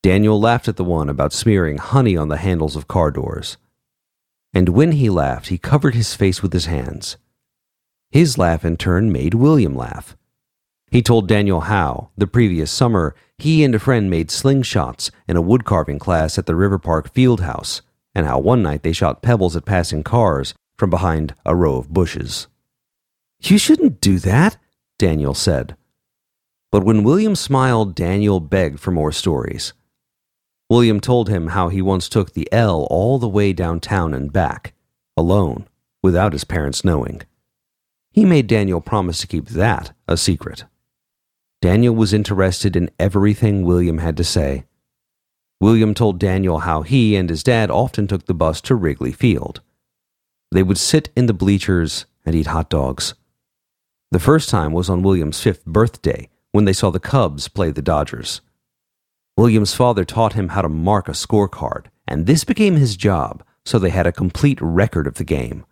Daniel 0.05 0.41
laughed 0.41 0.69
at 0.69 0.77
the 0.77 0.85
one 0.85 1.09
about 1.09 1.33
smearing 1.33 1.79
honey 1.79 2.17
on 2.17 2.29
the 2.29 2.37
handles 2.37 2.77
of 2.77 2.87
car 2.87 3.11
doors. 3.11 3.57
And 4.55 4.69
when 4.69 4.93
he 4.93 5.11
laughed, 5.11 5.49
he 5.49 5.59
covered 5.59 5.97
his 5.97 6.15
face 6.15 6.43
with 6.43 6.53
his 6.53 6.67
hands. 6.67 7.17
His 8.13 8.39
laugh 8.39 8.65
in 8.65 8.77
turn 8.77 9.11
made 9.11 9.35
William 9.35 9.75
laugh. 9.75 10.17
He 10.93 11.03
told 11.03 11.27
Daniel 11.27 11.63
how, 11.63 12.11
the 12.17 12.29
previous 12.29 12.71
summer, 12.71 13.17
he 13.37 13.65
and 13.65 13.75
a 13.75 13.81
friend 13.81 14.09
made 14.09 14.29
slingshots 14.29 15.11
in 15.27 15.37
a 15.37 15.43
wood 15.43 15.65
carving 15.65 15.99
class 15.99 16.39
at 16.39 16.47
the 16.47 16.55
River 16.55 16.79
Park 16.79 17.13
Field 17.13 17.41
House 17.41 17.83
and 18.17 18.27
how 18.27 18.39
one 18.39 18.63
night 18.63 18.83
they 18.83 18.95
shot 18.95 19.21
pebbles 19.21 19.55
at 19.57 19.67
passing 19.67 20.03
cars 20.03 20.55
from 20.79 20.89
behind 20.89 21.35
a 21.45 21.55
row 21.55 21.77
of 21.77 21.93
bushes. 21.93 22.47
You 23.43 23.59
shouldn't 23.59 24.01
do 24.01 24.19
that, 24.21 24.57
Daniel 24.99 25.35
said. 25.35 25.77
But 26.73 26.83
when 26.83 27.05
William 27.05 27.37
smiled, 27.37 27.95
Daniel 27.95 28.41
begged 28.41 28.81
for 28.81 28.91
more 28.91 29.13
stories. 29.13 29.75
William 30.71 30.99
told 30.99 31.29
him 31.29 31.49
how 31.49 31.69
he 31.69 31.83
once 31.83 32.09
took 32.09 32.33
the 32.33 32.49
L 32.51 32.87
all 32.91 33.19
the 33.19 33.29
way 33.29 33.53
downtown 33.53 34.15
and 34.15 34.33
back, 34.33 34.73
alone, 35.15 35.69
without 36.03 36.33
his 36.33 36.45
parents 36.45 36.87
knowing. 36.87 37.21
He 38.13 38.25
made 38.25 38.47
Daniel 38.47 38.81
promise 38.81 39.21
to 39.21 39.27
keep 39.27 39.49
that 39.49 39.93
a 40.09 40.17
secret. 40.17 40.65
Daniel 41.61 41.95
was 41.95 42.15
interested 42.15 42.77
in 42.77 42.89
everything 42.99 43.63
William 43.63 43.99
had 43.99 44.17
to 44.17 44.25
say. 44.25 44.65
William 45.61 45.95
told 45.95 46.19
Daniel 46.19 46.61
how 46.61 46.83
he 46.83 47.17
and 47.17 47.31
his 47.31 47.43
dad 47.43 47.71
often 47.71 48.07
took 48.07 48.27
the 48.27 48.35
bus 48.35 48.61
to 48.63 48.75
Wrigley 48.75 49.13
Field. 49.13 49.63
They 50.53 50.63
would 50.63 50.79
sit 50.79 51.11
in 51.17 51.27
the 51.27 51.35
bleachers 51.35 52.07
and 52.25 52.35
eat 52.35 52.49
hot 52.49 52.69
dogs. 52.69 53.15
The 54.11 54.21
first 54.21 54.49
time 54.49 54.73
was 54.73 54.89
on 54.91 55.03
William's 55.03 55.41
fifth 55.41 55.65
birthday 55.65 56.29
when 56.53 56.65
they 56.65 56.73
saw 56.73 56.91
the 56.91 57.01
Cubs 57.01 57.49
play 57.49 57.71
the 57.71 57.83
Dodgers. 57.83 58.41
William's 59.37 59.75
father 59.75 60.05
taught 60.05 60.35
him 60.35 60.49
how 60.49 60.63
to 60.63 60.69
mark 60.69 61.09
a 61.09 61.13
scorecard, 61.13 61.87
and 62.07 62.27
this 62.27 62.45
became 62.45 62.77
his 62.77 62.97
job, 62.97 63.43
so 63.65 63.79
they 63.79 63.91
had 63.91 64.07
a 64.07 64.13
complete 64.13 64.59
record 64.61 65.07
of 65.07 65.15
the 65.15 65.25
game. 65.25 65.67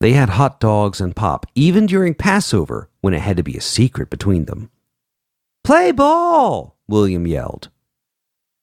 They 0.00 0.12
had 0.12 0.30
hot 0.30 0.60
dogs 0.60 1.00
and 1.00 1.16
pop, 1.16 1.46
even 1.54 1.86
during 1.86 2.14
Passover, 2.14 2.90
when 3.00 3.14
it 3.14 3.20
had 3.20 3.38
to 3.38 3.42
be 3.42 3.56
a 3.56 3.62
secret 3.62 4.10
between 4.10 4.44
them. 4.44 4.70
Play 5.64 5.92
ball! 5.92 6.76
William 6.86 7.26
yelled. 7.26 7.70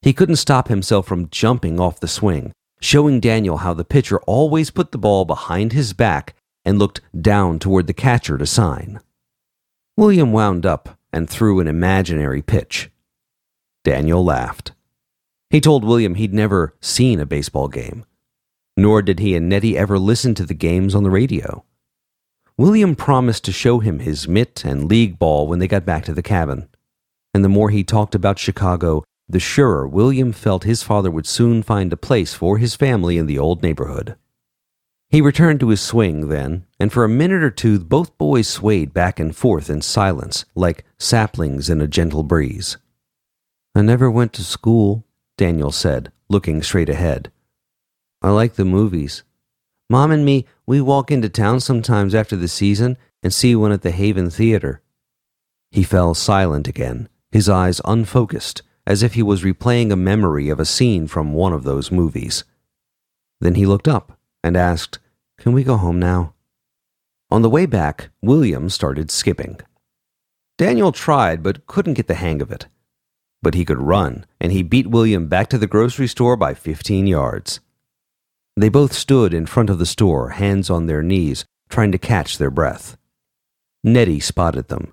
He 0.04 0.12
couldn't 0.12 0.36
stop 0.36 0.68
himself 0.68 1.06
from 1.06 1.30
jumping 1.30 1.80
off 1.80 1.98
the 1.98 2.08
swing, 2.08 2.52
showing 2.78 3.20
Daniel 3.20 3.56
how 3.56 3.72
the 3.72 3.86
pitcher 3.86 4.20
always 4.26 4.70
put 4.70 4.92
the 4.92 4.98
ball 4.98 5.24
behind 5.24 5.72
his 5.72 5.94
back 5.94 6.34
and 6.62 6.78
looked 6.78 7.00
down 7.18 7.58
toward 7.58 7.86
the 7.86 7.94
catcher 7.94 8.36
to 8.36 8.44
sign. 8.44 9.00
William 9.96 10.30
wound 10.30 10.66
up 10.66 10.98
and 11.10 11.30
threw 11.30 11.58
an 11.58 11.66
imaginary 11.66 12.42
pitch. 12.42 12.90
Daniel 13.82 14.22
laughed. 14.22 14.72
He 15.48 15.58
told 15.58 15.86
William 15.86 16.16
he'd 16.16 16.34
never 16.34 16.74
seen 16.82 17.18
a 17.18 17.24
baseball 17.24 17.68
game, 17.68 18.04
nor 18.76 19.00
did 19.00 19.20
he 19.20 19.34
and 19.34 19.48
Nettie 19.48 19.78
ever 19.78 19.98
listen 19.98 20.34
to 20.34 20.44
the 20.44 20.52
games 20.52 20.94
on 20.94 21.02
the 21.02 21.10
radio. 21.10 21.64
William 22.58 22.94
promised 22.94 23.42
to 23.46 23.52
show 23.52 23.78
him 23.78 24.00
his 24.00 24.28
mitt 24.28 24.66
and 24.66 24.86
league 24.86 25.18
ball 25.18 25.48
when 25.48 25.60
they 25.60 25.66
got 25.66 25.86
back 25.86 26.04
to 26.04 26.12
the 26.12 26.22
cabin, 26.22 26.68
and 27.32 27.42
the 27.42 27.48
more 27.48 27.70
he 27.70 27.82
talked 27.82 28.14
about 28.14 28.38
Chicago, 28.38 29.02
the 29.28 29.40
surer 29.40 29.86
William 29.86 30.32
felt 30.32 30.64
his 30.64 30.82
father 30.82 31.10
would 31.10 31.26
soon 31.26 31.62
find 31.62 31.92
a 31.92 31.96
place 31.96 32.34
for 32.34 32.58
his 32.58 32.74
family 32.74 33.16
in 33.16 33.26
the 33.26 33.38
old 33.38 33.62
neighborhood. 33.62 34.16
He 35.08 35.20
returned 35.20 35.60
to 35.60 35.68
his 35.68 35.80
swing 35.80 36.28
then, 36.28 36.66
and 36.80 36.92
for 36.92 37.04
a 37.04 37.08
minute 37.08 37.42
or 37.42 37.50
two 37.50 37.78
both 37.78 38.18
boys 38.18 38.48
swayed 38.48 38.92
back 38.92 39.20
and 39.20 39.34
forth 39.34 39.70
in 39.70 39.80
silence, 39.80 40.44
like 40.54 40.84
saplings 40.98 41.70
in 41.70 41.80
a 41.80 41.86
gentle 41.86 42.22
breeze. 42.22 42.76
I 43.74 43.82
never 43.82 44.10
went 44.10 44.32
to 44.34 44.44
school, 44.44 45.04
Daniel 45.36 45.70
said, 45.70 46.12
looking 46.28 46.62
straight 46.62 46.88
ahead. 46.88 47.30
I 48.22 48.30
like 48.30 48.54
the 48.54 48.64
movies. 48.64 49.22
Mom 49.88 50.10
and 50.10 50.24
me, 50.24 50.46
we 50.66 50.80
walk 50.80 51.10
into 51.10 51.28
town 51.28 51.60
sometimes 51.60 52.14
after 52.14 52.36
the 52.36 52.48
season 52.48 52.96
and 53.22 53.32
see 53.32 53.54
one 53.54 53.72
at 53.72 53.82
the 53.82 53.90
Haven 53.90 54.30
Theater. 54.30 54.80
He 55.70 55.82
fell 55.82 56.14
silent 56.14 56.68
again, 56.68 57.08
his 57.30 57.48
eyes 57.48 57.80
unfocused, 57.84 58.62
as 58.86 59.02
if 59.02 59.14
he 59.14 59.22
was 59.22 59.42
replaying 59.42 59.90
a 59.90 59.96
memory 59.96 60.48
of 60.48 60.60
a 60.60 60.64
scene 60.64 61.06
from 61.06 61.32
one 61.32 61.52
of 61.52 61.64
those 61.64 61.90
movies. 61.90 62.44
Then 63.40 63.54
he 63.54 63.66
looked 63.66 63.88
up 63.88 64.18
and 64.42 64.56
asked, 64.56 64.98
Can 65.38 65.52
we 65.52 65.64
go 65.64 65.76
home 65.76 65.98
now? 65.98 66.34
On 67.30 67.42
the 67.42 67.50
way 67.50 67.66
back, 67.66 68.10
William 68.22 68.68
started 68.68 69.10
skipping. 69.10 69.58
Daniel 70.56 70.92
tried 70.92 71.42
but 71.42 71.66
couldn't 71.66 71.94
get 71.94 72.06
the 72.06 72.14
hang 72.14 72.40
of 72.40 72.52
it. 72.52 72.66
But 73.42 73.54
he 73.54 73.64
could 73.64 73.78
run, 73.78 74.24
and 74.40 74.52
he 74.52 74.62
beat 74.62 74.86
William 74.86 75.26
back 75.28 75.48
to 75.48 75.58
the 75.58 75.66
grocery 75.66 76.06
store 76.06 76.36
by 76.36 76.54
15 76.54 77.06
yards. 77.06 77.60
They 78.56 78.68
both 78.68 78.92
stood 78.92 79.34
in 79.34 79.46
front 79.46 79.68
of 79.68 79.78
the 79.78 79.86
store, 79.86 80.30
hands 80.30 80.70
on 80.70 80.86
their 80.86 81.02
knees, 81.02 81.44
trying 81.68 81.92
to 81.92 81.98
catch 81.98 82.38
their 82.38 82.50
breath. 82.50 82.96
Nettie 83.82 84.20
spotted 84.20 84.68
them. 84.68 84.92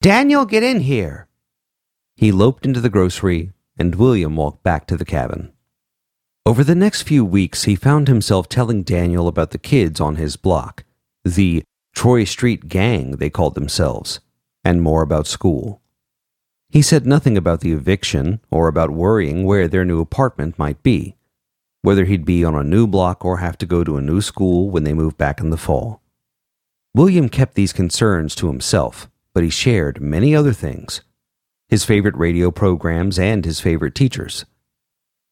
Daniel, 0.00 0.46
get 0.46 0.62
in 0.62 0.80
here! 0.80 1.27
He 2.18 2.32
loped 2.32 2.66
into 2.66 2.80
the 2.80 2.90
grocery, 2.90 3.52
and 3.76 3.94
William 3.94 4.34
walked 4.34 4.64
back 4.64 4.88
to 4.88 4.96
the 4.96 5.04
cabin. 5.04 5.52
Over 6.44 6.64
the 6.64 6.74
next 6.74 7.02
few 7.02 7.24
weeks, 7.24 7.62
he 7.62 7.76
found 7.76 8.08
himself 8.08 8.48
telling 8.48 8.82
Daniel 8.82 9.28
about 9.28 9.52
the 9.52 9.56
kids 9.56 10.00
on 10.00 10.16
his 10.16 10.34
block, 10.34 10.82
the 11.24 11.62
Troy 11.94 12.24
Street 12.24 12.66
Gang, 12.66 13.18
they 13.18 13.30
called 13.30 13.54
themselves, 13.54 14.18
and 14.64 14.82
more 14.82 15.02
about 15.02 15.28
school. 15.28 15.80
He 16.68 16.82
said 16.82 17.06
nothing 17.06 17.36
about 17.36 17.60
the 17.60 17.70
eviction 17.70 18.40
or 18.50 18.66
about 18.66 18.90
worrying 18.90 19.44
where 19.44 19.68
their 19.68 19.84
new 19.84 20.00
apartment 20.00 20.58
might 20.58 20.82
be, 20.82 21.14
whether 21.82 22.04
he'd 22.04 22.24
be 22.24 22.44
on 22.44 22.56
a 22.56 22.64
new 22.64 22.88
block 22.88 23.24
or 23.24 23.36
have 23.36 23.56
to 23.58 23.64
go 23.64 23.84
to 23.84 23.96
a 23.96 24.02
new 24.02 24.20
school 24.20 24.70
when 24.70 24.82
they 24.82 24.92
moved 24.92 25.18
back 25.18 25.38
in 25.38 25.50
the 25.50 25.56
fall. 25.56 26.02
William 26.96 27.28
kept 27.28 27.54
these 27.54 27.72
concerns 27.72 28.34
to 28.34 28.48
himself, 28.48 29.08
but 29.32 29.44
he 29.44 29.50
shared 29.50 30.00
many 30.00 30.34
other 30.34 30.52
things 30.52 31.02
his 31.68 31.84
favorite 31.84 32.16
radio 32.16 32.50
programs, 32.50 33.18
and 33.18 33.44
his 33.44 33.60
favorite 33.60 33.94
teachers. 33.94 34.44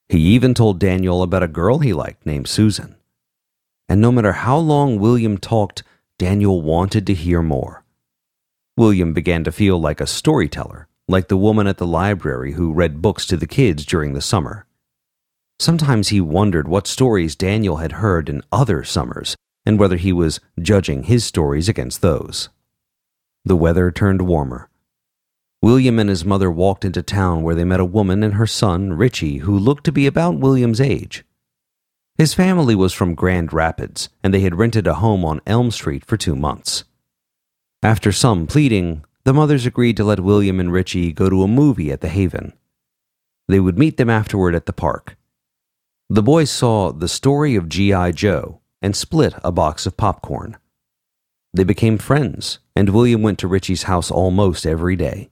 He 0.09 0.19
even 0.19 0.55
told 0.55 0.79
Daniel 0.79 1.23
about 1.23 1.43
a 1.43 1.49
girl 1.49 1.79
he 1.79 1.93
liked 1.93 2.27
named 2.27 2.49
Susan. 2.49 2.97
And 3.89 4.01
no 4.01 4.13
matter 4.13 4.33
how 4.33 4.59
long 4.59 4.99
William 4.99 5.39
talked, 5.39 5.83
Daniel 6.19 6.63
wanted 6.63 7.07
to 7.07 7.15
hear 7.15 7.43
more. 7.43 7.85
William 8.77 9.13
began 9.13 9.45
to 9.45 9.53
feel 9.53 9.81
like 9.81 10.01
a 10.01 10.07
storyteller, 10.07 10.89
like 11.09 11.29
the 11.29 11.37
woman 11.37 11.67
at 11.67 11.79
the 11.79 11.87
library 11.87 12.53
who 12.53 12.73
read 12.73 13.03
books 13.03 13.27
to 13.27 13.37
the 13.37 13.47
kids 13.47 13.87
during 13.87 14.13
the 14.13 14.21
summer. 14.21 14.67
Sometimes 15.59 16.09
he 16.09 16.21
wondered 16.21 16.69
what 16.69 16.87
stories 16.87 17.35
Daniel 17.35 17.77
had 17.77 17.93
heard 17.93 18.29
in 18.29 18.43
other 18.53 18.85
summers 18.85 19.37
and 19.65 19.79
whether 19.79 19.97
he 19.97 20.13
was 20.13 20.41
judging 20.61 21.05
his 21.05 21.25
stories 21.25 21.69
against 21.69 22.03
those. 22.03 22.51
The 23.45 23.57
weather 23.57 23.91
turned 23.91 24.23
warmer, 24.23 24.69
William 25.67 25.99
and 25.99 26.09
his 26.09 26.25
mother 26.25 26.49
walked 26.49 26.85
into 26.85 27.03
town 27.03 27.43
where 27.43 27.57
they 27.57 27.65
met 27.65 27.81
a 27.81 27.85
woman 27.85 28.23
and 28.23 28.35
her 28.35 28.47
son, 28.47 28.93
Richie, 28.93 29.39
who 29.39 29.59
looked 29.59 29.83
to 29.83 29.91
be 29.91 30.07
about 30.07 30.39
William's 30.39 30.81
age. 30.81 31.25
His 32.15 32.35
family 32.35 32.77
was 32.77 32.93
from 32.93 33.17
Grand 33.17 33.53
Rapids, 33.53 34.09
and 34.23 34.33
they 34.33 34.43
had 34.43 34.55
rented 34.55 34.87
a 34.87 34.95
home 34.95 35.25
on 35.25 35.41
Elm 35.45 35.73
Street 35.73 36.05
for 36.05 36.17
two 36.17 36.37
months. 36.37 36.85
After 37.83 38.13
some 38.13 38.47
pleading, 38.47 39.05
the 39.25 39.35
mothers 39.35 39.67
agreed 39.67 39.97
to 39.97 40.05
let 40.05 40.21
William 40.21 40.61
and 40.61 40.73
Richie 40.73 41.13
go 41.13 41.29
to 41.29 41.43
a 41.43 41.49
movie 41.49 41.91
at 41.91 42.01
the 42.01 42.11
Haven. 42.11 42.53
They 43.49 43.59
would 43.59 43.77
meet 43.77 43.97
them 43.97 44.09
afterward 44.09 44.55
at 44.55 44.67
the 44.67 44.73
park. 44.73 45.17
The 46.09 46.23
boys 46.23 46.49
saw 46.49 46.93
The 46.93 47.09
Story 47.09 47.57
of 47.57 47.69
G.I. 47.69 48.13
Joe 48.13 48.61
and 48.81 48.95
split 48.95 49.35
a 49.43 49.51
box 49.51 49.85
of 49.85 49.97
popcorn. 49.97 50.59
They 51.53 51.65
became 51.65 51.99
friends, 51.99 52.61
and 52.77 52.91
William 52.91 53.21
went 53.21 53.41
to 53.41 53.49
Richie's 53.49 53.83
house 53.83 54.13
almost 54.13 54.65
every 54.65 54.95
day. 54.95 55.31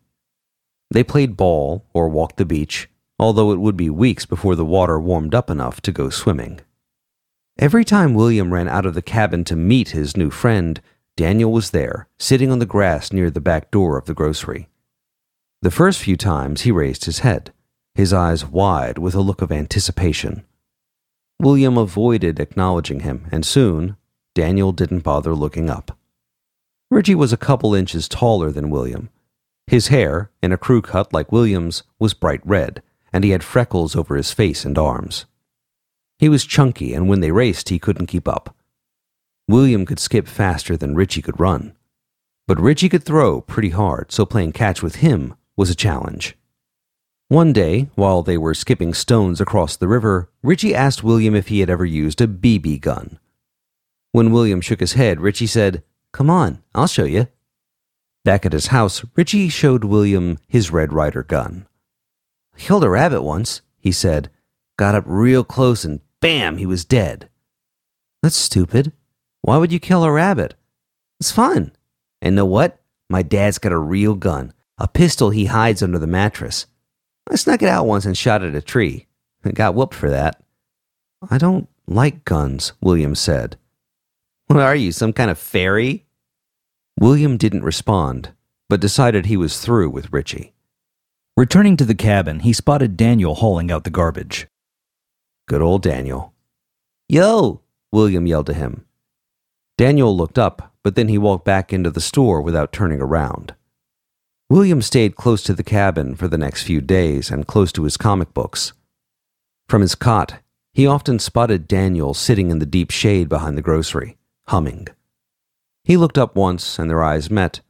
They 0.95 1.03
played 1.03 1.37
ball 1.37 1.85
or 1.93 2.09
walked 2.09 2.37
the 2.37 2.45
beach, 2.45 2.89
although 3.19 3.51
it 3.51 3.59
would 3.59 3.77
be 3.77 3.91
weeks 3.91 4.27
before 4.27 4.55
the 4.55 4.65
water 4.65 5.01
warmed 5.01 5.35
up 5.35 5.51
enough 5.51 5.81
to 5.81 5.91
go 5.91 6.09
swimming. 6.09 6.61
Every 7.59 7.85
time 7.85 8.15
William 8.15 8.53
ran 8.53 8.69
out 8.69 8.87
of 8.87 8.95
the 8.95 9.03
cabin 9.03 9.43
to 9.47 9.57
meet 9.57 9.89
his 9.89 10.17
new 10.17 10.31
friend, 10.31 10.81
Daniel 11.17 11.51
was 11.51 11.73
there, 11.73 12.07
sitting 12.17 12.53
on 12.53 12.61
the 12.61 12.65
grass 12.65 13.13
near 13.13 13.29
the 13.29 13.41
back 13.41 13.73
door 13.73 13.99
of 13.99 14.05
the 14.05 14.15
grocery. 14.15 14.69
The 15.63 15.73
first 15.73 15.99
few 15.99 16.17
times 16.17 16.61
he 16.61 16.71
raised 16.71 17.07
his 17.07 17.19
head, 17.19 17.53
his 17.97 18.13
eyes 18.13 18.47
wide 18.47 18.99
with 18.99 19.17
a 19.17 19.21
look 19.21 19.43
of 19.43 19.51
anticipation. 19.51 20.45
William 21.41 21.77
avoided 21.77 22.39
acknowledging 22.39 23.01
him, 23.01 23.27
and 23.33 23.45
soon 23.45 23.97
Daniel 24.37 24.71
didn't 24.71 25.01
bother 25.01 25.35
looking 25.35 25.69
up. 25.69 25.99
Richie 26.89 27.17
was 27.17 27.33
a 27.33 27.37
couple 27.37 27.75
inches 27.75 28.07
taller 28.09 28.53
than 28.53 28.71
William, 28.71 29.11
his 29.67 29.89
hair, 29.89 30.31
in 30.43 30.53
a 30.53 30.59
crew 30.59 30.83
cut 30.83 31.13
like 31.13 31.33
William's, 31.33 31.83
was 31.99 32.15
bright 32.15 32.41
red, 32.45 32.83
and 33.13 33.25
he 33.25 33.31
had 33.31 33.43
freckles 33.43 33.97
over 33.97 34.17
his 34.17 34.33
face 34.33 34.65
and 34.65 34.77
arms. 34.77 35.25
He 36.19 36.29
was 36.29 36.45
chunky, 36.45 36.95
and 36.95 37.09
when 37.09 37.21
they 37.21 37.31
raced, 37.31 37.69
he 37.71 37.79
couldn't 37.79 38.07
keep 38.07 38.29
up. 38.29 38.55
William 39.49 39.85
could 39.85 39.99
skip 39.99 40.27
faster 40.27 40.77
than 40.77 40.95
Richie 40.95 41.23
could 41.23 41.41
run. 41.41 41.75
But 42.47 42.61
Richie 42.61 42.89
could 42.89 43.05
throw 43.05 43.41
pretty 43.41 43.71
hard, 43.71 44.13
so 44.13 44.27
playing 44.27 44.53
catch 44.53 44.83
with 44.83 44.97
him 44.97 45.35
was 45.57 45.71
a 45.71 45.75
challenge. 45.75 46.37
One 47.29 47.53
day, 47.53 47.89
while 47.95 48.23
they 48.23 48.37
were 48.37 48.55
skipping 48.55 48.93
stones 48.93 49.41
across 49.41 49.77
the 49.77 49.89
river, 49.89 50.31
Richie 50.43 50.75
asked 50.75 51.03
William 51.03 51.35
if 51.35 51.49
he 51.49 51.61
had 51.61 51.71
ever 51.71 51.85
used 51.85 52.21
a 52.21 52.27
BB 52.27 52.81
gun. 52.81 53.19
When 54.13 54.31
William 54.31 54.61
shook 54.61 54.81
his 54.81 54.93
head, 54.93 55.21
Richie 55.21 55.47
said, 55.47 55.83
Come 56.13 56.31
on, 56.31 56.63
I'll 56.75 56.87
show 56.87 57.05
you. 57.05 57.29
Back 58.25 58.47
at 58.47 58.53
his 58.53 58.69
house, 58.69 59.05
Richie 59.15 59.49
showed 59.49 59.85
William 59.85 60.39
his 60.49 60.71
Red 60.71 60.93
Ryder 60.93 61.23
gun. 61.23 61.67
I 62.57 62.61
killed 62.61 62.85
a 62.85 62.89
rabbit 62.89 63.23
once, 63.23 63.61
he 63.79 63.93
said. 63.93 64.31
Got 64.79 64.95
up 64.95 65.05
real 65.07 65.45
close 65.45 65.85
and 65.85 66.01
bam, 66.21 66.57
he 66.57 66.67
was 66.67 66.85
dead. 66.85 67.29
That's 68.23 68.37
stupid. 68.37 68.93
Why 69.43 69.59
would 69.59 69.73
you 69.73 69.79
kill 69.79 70.05
a 70.05 70.11
rabbit? 70.11 70.55
It's 71.21 71.31
fun. 71.31 71.73
And 72.23 72.35
know 72.35 72.47
what? 72.47 72.81
My 73.11 73.23
dad's 73.23 73.59
got 73.59 73.73
a 73.73 73.79
real 73.79 74.15
gun, 74.15 74.55
a 74.79 74.89
pistol 74.89 75.29
he 75.29 75.45
hides 75.47 75.83
under 75.83 75.99
the 75.99 76.07
mattress. 76.07 76.67
I 77.31 77.37
snuck 77.37 77.63
it 77.63 77.69
out 77.69 77.87
once 77.87 78.07
and 78.07 78.17
shot 78.17 78.43
at 78.43 78.55
a 78.55 78.63
tree. 78.63 79.07
I 79.45 79.51
got 79.51 79.75
whooped 79.75 79.95
for 79.95 80.09
that. 80.09 80.43
I 81.31 81.37
don't 81.37 81.69
like 81.87 82.25
guns, 82.25 82.73
William 82.81 83.15
said. 83.15 83.59
What 84.47 84.59
are 84.59 84.75
you, 84.75 84.93
some 84.93 85.13
kind 85.13 85.31
of 85.31 85.39
fairy? 85.39 86.04
William 86.99 87.37
didn't 87.37 87.65
respond, 87.65 88.33
but 88.69 88.81
decided 88.81 89.27
he 89.27 89.37
was 89.37 89.61
through 89.61 89.91
with 89.91 90.13
Richie. 90.13 90.53
Returning 91.37 91.77
to 91.77 91.85
the 91.85 91.95
cabin, 91.95 92.41
he 92.41 92.53
spotted 92.53 92.97
Daniel 92.97 93.35
hauling 93.35 93.71
out 93.71 93.85
the 93.85 93.91
garbage. 93.91 94.47
Good 95.49 95.61
old 95.61 95.83
Daniel. 95.83 96.33
Yo! 97.09 97.61
William 97.93 98.27
yelled 98.27 98.47
to 98.47 98.55
him. 98.55 98.85
Daniel 99.77 100.17
looked 100.17 100.39
up, 100.39 100.73
but 100.85 100.95
then 100.95 101.09
he 101.09 101.19
walked 101.19 101.45
back 101.45 101.73
into 101.73 101.91
the 101.91 102.01
store 102.01 102.41
without 102.41 102.73
turning 102.73 103.01
around. 103.01 103.55
William 104.49 104.81
stayed 104.81 105.17
close 105.17 105.43
to 105.43 105.55
the 105.55 105.65
cabin 105.65 106.15
for 106.15 106.29
the 106.29 106.39
next 106.39 106.63
few 106.63 106.81
days 106.81 107.31
and 107.31 107.47
close 107.47 107.73
to 107.73 107.83
his 107.83 107.97
comic 107.97 108.33
books. 108.33 108.73
From 109.69 109.83
his 109.83 109.95
cot, 109.95 110.41
he 110.73 110.87
often 110.87 111.19
spotted 111.19 111.67
Daniel 111.67 112.15
sitting 112.15 112.51
in 112.51 112.59
the 112.59 112.67
deep 112.67 112.91
shade 112.91 113.29
behind 113.29 113.59
the 113.59 113.63
grocery, 113.63 114.17
humming. 114.49 114.87
He 115.85 115.97
looked 115.99 116.17
up 116.17 116.35
once 116.35 116.79
and 116.79 116.89
their 116.89 117.03
eyes 117.03 117.31
met, 117.31 117.61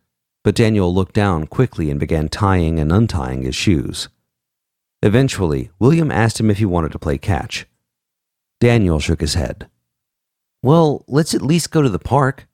but 0.44 0.54
Daniel 0.54 0.94
looked 0.94 1.14
down 1.14 1.46
quickly 1.46 1.90
and 1.90 1.98
began 1.98 2.28
tying 2.28 2.78
and 2.78 2.92
untying 2.92 3.42
his 3.42 3.56
shoes. 3.56 4.08
Eventually, 5.02 5.70
William 5.78 6.12
asked 6.12 6.38
him 6.38 6.50
if 6.50 6.58
he 6.58 6.64
wanted 6.64 6.92
to 6.92 6.98
play 6.98 7.18
catch. 7.18 7.66
Daniel 8.60 9.00
shook 9.00 9.20
his 9.20 9.34
head. 9.34 9.68
Well, 10.62 11.04
let's 11.08 11.34
at 11.34 11.42
least 11.42 11.72
go 11.72 11.82
to 11.82 11.88
the 11.88 11.98
park. 11.98 12.46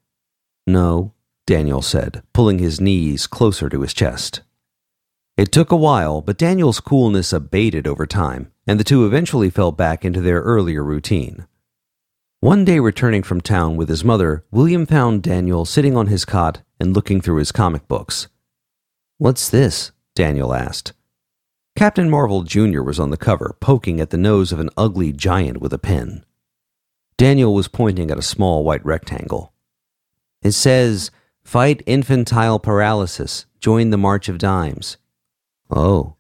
No, 0.66 1.12
Daniel 1.46 1.82
said, 1.82 2.22
pulling 2.32 2.58
his 2.58 2.80
knees 2.80 3.26
closer 3.26 3.68
to 3.68 3.82
his 3.82 3.92
chest. 3.92 4.40
It 5.36 5.52
took 5.52 5.70
a 5.70 5.76
while, 5.76 6.20
but 6.20 6.38
Daniel's 6.38 6.80
coolness 6.80 7.32
abated 7.32 7.86
over 7.86 8.06
time, 8.06 8.50
and 8.66 8.80
the 8.80 8.84
two 8.84 9.06
eventually 9.06 9.50
fell 9.50 9.72
back 9.72 10.04
into 10.04 10.20
their 10.20 10.40
earlier 10.40 10.82
routine. 10.82 11.46
One 12.42 12.64
day, 12.64 12.80
returning 12.80 13.22
from 13.22 13.42
town 13.42 13.76
with 13.76 13.90
his 13.90 14.02
mother, 14.02 14.46
William 14.50 14.86
found 14.86 15.22
Daniel 15.22 15.66
sitting 15.66 15.94
on 15.94 16.06
his 16.06 16.24
cot 16.24 16.62
and 16.80 16.94
looking 16.94 17.20
through 17.20 17.36
his 17.36 17.52
comic 17.52 17.86
books. 17.86 18.28
What's 19.18 19.50
this? 19.50 19.92
Daniel 20.14 20.54
asked. 20.54 20.94
Captain 21.76 22.08
Marvel 22.08 22.42
Jr. 22.42 22.80
was 22.80 22.98
on 22.98 23.10
the 23.10 23.18
cover, 23.18 23.58
poking 23.60 24.00
at 24.00 24.08
the 24.08 24.16
nose 24.16 24.52
of 24.52 24.58
an 24.58 24.70
ugly 24.74 25.12
giant 25.12 25.60
with 25.60 25.74
a 25.74 25.78
pen. 25.78 26.24
Daniel 27.18 27.52
was 27.52 27.68
pointing 27.68 28.10
at 28.10 28.18
a 28.18 28.22
small 28.22 28.64
white 28.64 28.84
rectangle. 28.86 29.52
It 30.40 30.52
says, 30.52 31.10
Fight 31.44 31.82
infantile 31.84 32.58
paralysis. 32.58 33.44
Join 33.60 33.90
the 33.90 33.98
March 33.98 34.30
of 34.30 34.38
Dimes. 34.38 34.96
Oh. 35.70 36.16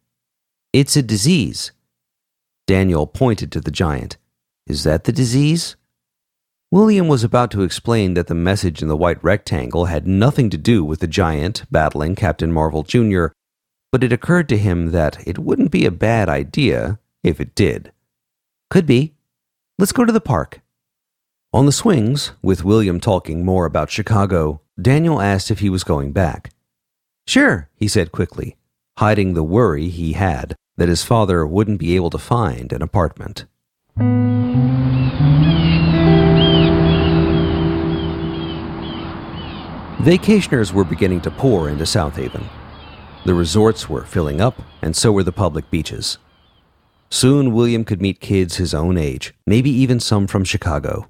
It's 0.74 0.96
a 0.96 1.02
disease. 1.02 1.72
Daniel 2.66 3.06
pointed 3.06 3.50
to 3.52 3.60
the 3.62 3.70
giant. 3.70 4.18
Is 4.66 4.84
that 4.84 5.04
the 5.04 5.12
disease? 5.12 5.76
William 6.72 7.08
was 7.08 7.24
about 7.24 7.50
to 7.50 7.62
explain 7.62 8.14
that 8.14 8.28
the 8.28 8.34
message 8.34 8.80
in 8.80 8.86
the 8.86 8.96
white 8.96 9.22
rectangle 9.24 9.86
had 9.86 10.06
nothing 10.06 10.48
to 10.50 10.56
do 10.56 10.84
with 10.84 11.00
the 11.00 11.08
giant 11.08 11.64
battling 11.68 12.14
Captain 12.14 12.52
Marvel 12.52 12.84
Jr., 12.84 13.26
but 13.90 14.04
it 14.04 14.12
occurred 14.12 14.48
to 14.48 14.56
him 14.56 14.92
that 14.92 15.18
it 15.26 15.36
wouldn't 15.36 15.72
be 15.72 15.84
a 15.84 15.90
bad 15.90 16.28
idea 16.28 17.00
if 17.24 17.40
it 17.40 17.56
did. 17.56 17.90
Could 18.70 18.86
be. 18.86 19.14
Let's 19.80 19.90
go 19.90 20.04
to 20.04 20.12
the 20.12 20.20
park. 20.20 20.60
On 21.52 21.66
the 21.66 21.72
swings, 21.72 22.32
with 22.40 22.64
William 22.64 23.00
talking 23.00 23.44
more 23.44 23.66
about 23.66 23.90
Chicago, 23.90 24.60
Daniel 24.80 25.20
asked 25.20 25.50
if 25.50 25.58
he 25.58 25.68
was 25.68 25.82
going 25.82 26.12
back. 26.12 26.52
Sure, 27.26 27.68
he 27.74 27.88
said 27.88 28.12
quickly, 28.12 28.56
hiding 28.98 29.34
the 29.34 29.42
worry 29.42 29.88
he 29.88 30.12
had 30.12 30.54
that 30.76 30.88
his 30.88 31.02
father 31.02 31.44
wouldn't 31.44 31.80
be 31.80 31.96
able 31.96 32.10
to 32.10 32.18
find 32.18 32.72
an 32.72 32.80
apartment. 32.80 33.46
Vacationers 40.10 40.72
were 40.72 40.82
beginning 40.82 41.20
to 41.20 41.30
pour 41.30 41.68
into 41.68 41.86
South 41.86 42.16
Haven. 42.16 42.44
The 43.24 43.32
resorts 43.32 43.88
were 43.88 44.04
filling 44.04 44.40
up, 44.40 44.60
and 44.82 44.96
so 44.96 45.12
were 45.12 45.22
the 45.22 45.30
public 45.30 45.70
beaches. 45.70 46.18
Soon 47.10 47.52
William 47.52 47.84
could 47.84 48.02
meet 48.02 48.18
kids 48.18 48.56
his 48.56 48.74
own 48.74 48.98
age, 48.98 49.34
maybe 49.46 49.70
even 49.70 50.00
some 50.00 50.26
from 50.26 50.42
Chicago. 50.42 51.08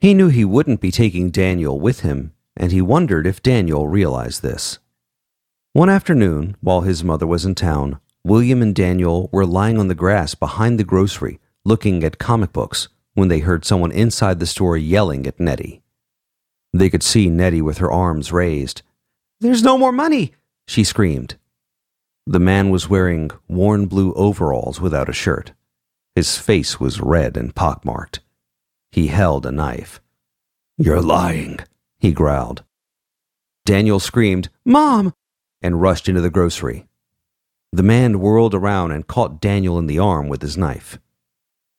He 0.00 0.14
knew 0.14 0.28
he 0.28 0.46
wouldn't 0.46 0.80
be 0.80 0.90
taking 0.90 1.28
Daniel 1.28 1.78
with 1.78 2.00
him, 2.00 2.32
and 2.56 2.72
he 2.72 2.80
wondered 2.80 3.26
if 3.26 3.42
Daniel 3.42 3.88
realized 3.88 4.40
this. 4.40 4.78
One 5.74 5.90
afternoon, 5.90 6.56
while 6.62 6.80
his 6.80 7.04
mother 7.04 7.26
was 7.26 7.44
in 7.44 7.54
town, 7.54 8.00
William 8.24 8.62
and 8.62 8.74
Daniel 8.74 9.28
were 9.32 9.44
lying 9.44 9.78
on 9.78 9.88
the 9.88 9.94
grass 9.94 10.34
behind 10.34 10.80
the 10.80 10.82
grocery, 10.82 11.40
looking 11.62 12.02
at 12.02 12.16
comic 12.16 12.54
books, 12.54 12.88
when 13.12 13.28
they 13.28 13.40
heard 13.40 13.66
someone 13.66 13.92
inside 13.92 14.40
the 14.40 14.46
store 14.46 14.78
yelling 14.78 15.26
at 15.26 15.38
Nettie. 15.38 15.82
They 16.78 16.90
could 16.90 17.02
see 17.02 17.28
Nettie 17.28 17.60
with 17.60 17.78
her 17.78 17.90
arms 17.90 18.30
raised. 18.30 18.82
There's 19.40 19.64
no 19.64 19.76
more 19.76 19.90
money, 19.90 20.34
she 20.68 20.84
screamed. 20.84 21.36
The 22.24 22.38
man 22.38 22.70
was 22.70 22.88
wearing 22.88 23.32
worn 23.48 23.86
blue 23.86 24.14
overalls 24.14 24.80
without 24.80 25.08
a 25.08 25.12
shirt. 25.12 25.54
His 26.14 26.38
face 26.38 26.78
was 26.78 27.00
red 27.00 27.36
and 27.36 27.52
pockmarked. 27.52 28.20
He 28.92 29.08
held 29.08 29.44
a 29.44 29.50
knife. 29.50 30.00
You're 30.76 31.00
lying, 31.00 31.58
he 31.98 32.12
growled. 32.12 32.62
Daniel 33.64 33.98
screamed, 33.98 34.48
Mom! 34.64 35.14
and 35.60 35.82
rushed 35.82 36.08
into 36.08 36.20
the 36.20 36.30
grocery. 36.30 36.86
The 37.72 37.82
man 37.82 38.20
whirled 38.20 38.54
around 38.54 38.92
and 38.92 39.08
caught 39.08 39.40
Daniel 39.40 39.80
in 39.80 39.88
the 39.88 39.98
arm 39.98 40.28
with 40.28 40.42
his 40.42 40.56
knife. 40.56 41.00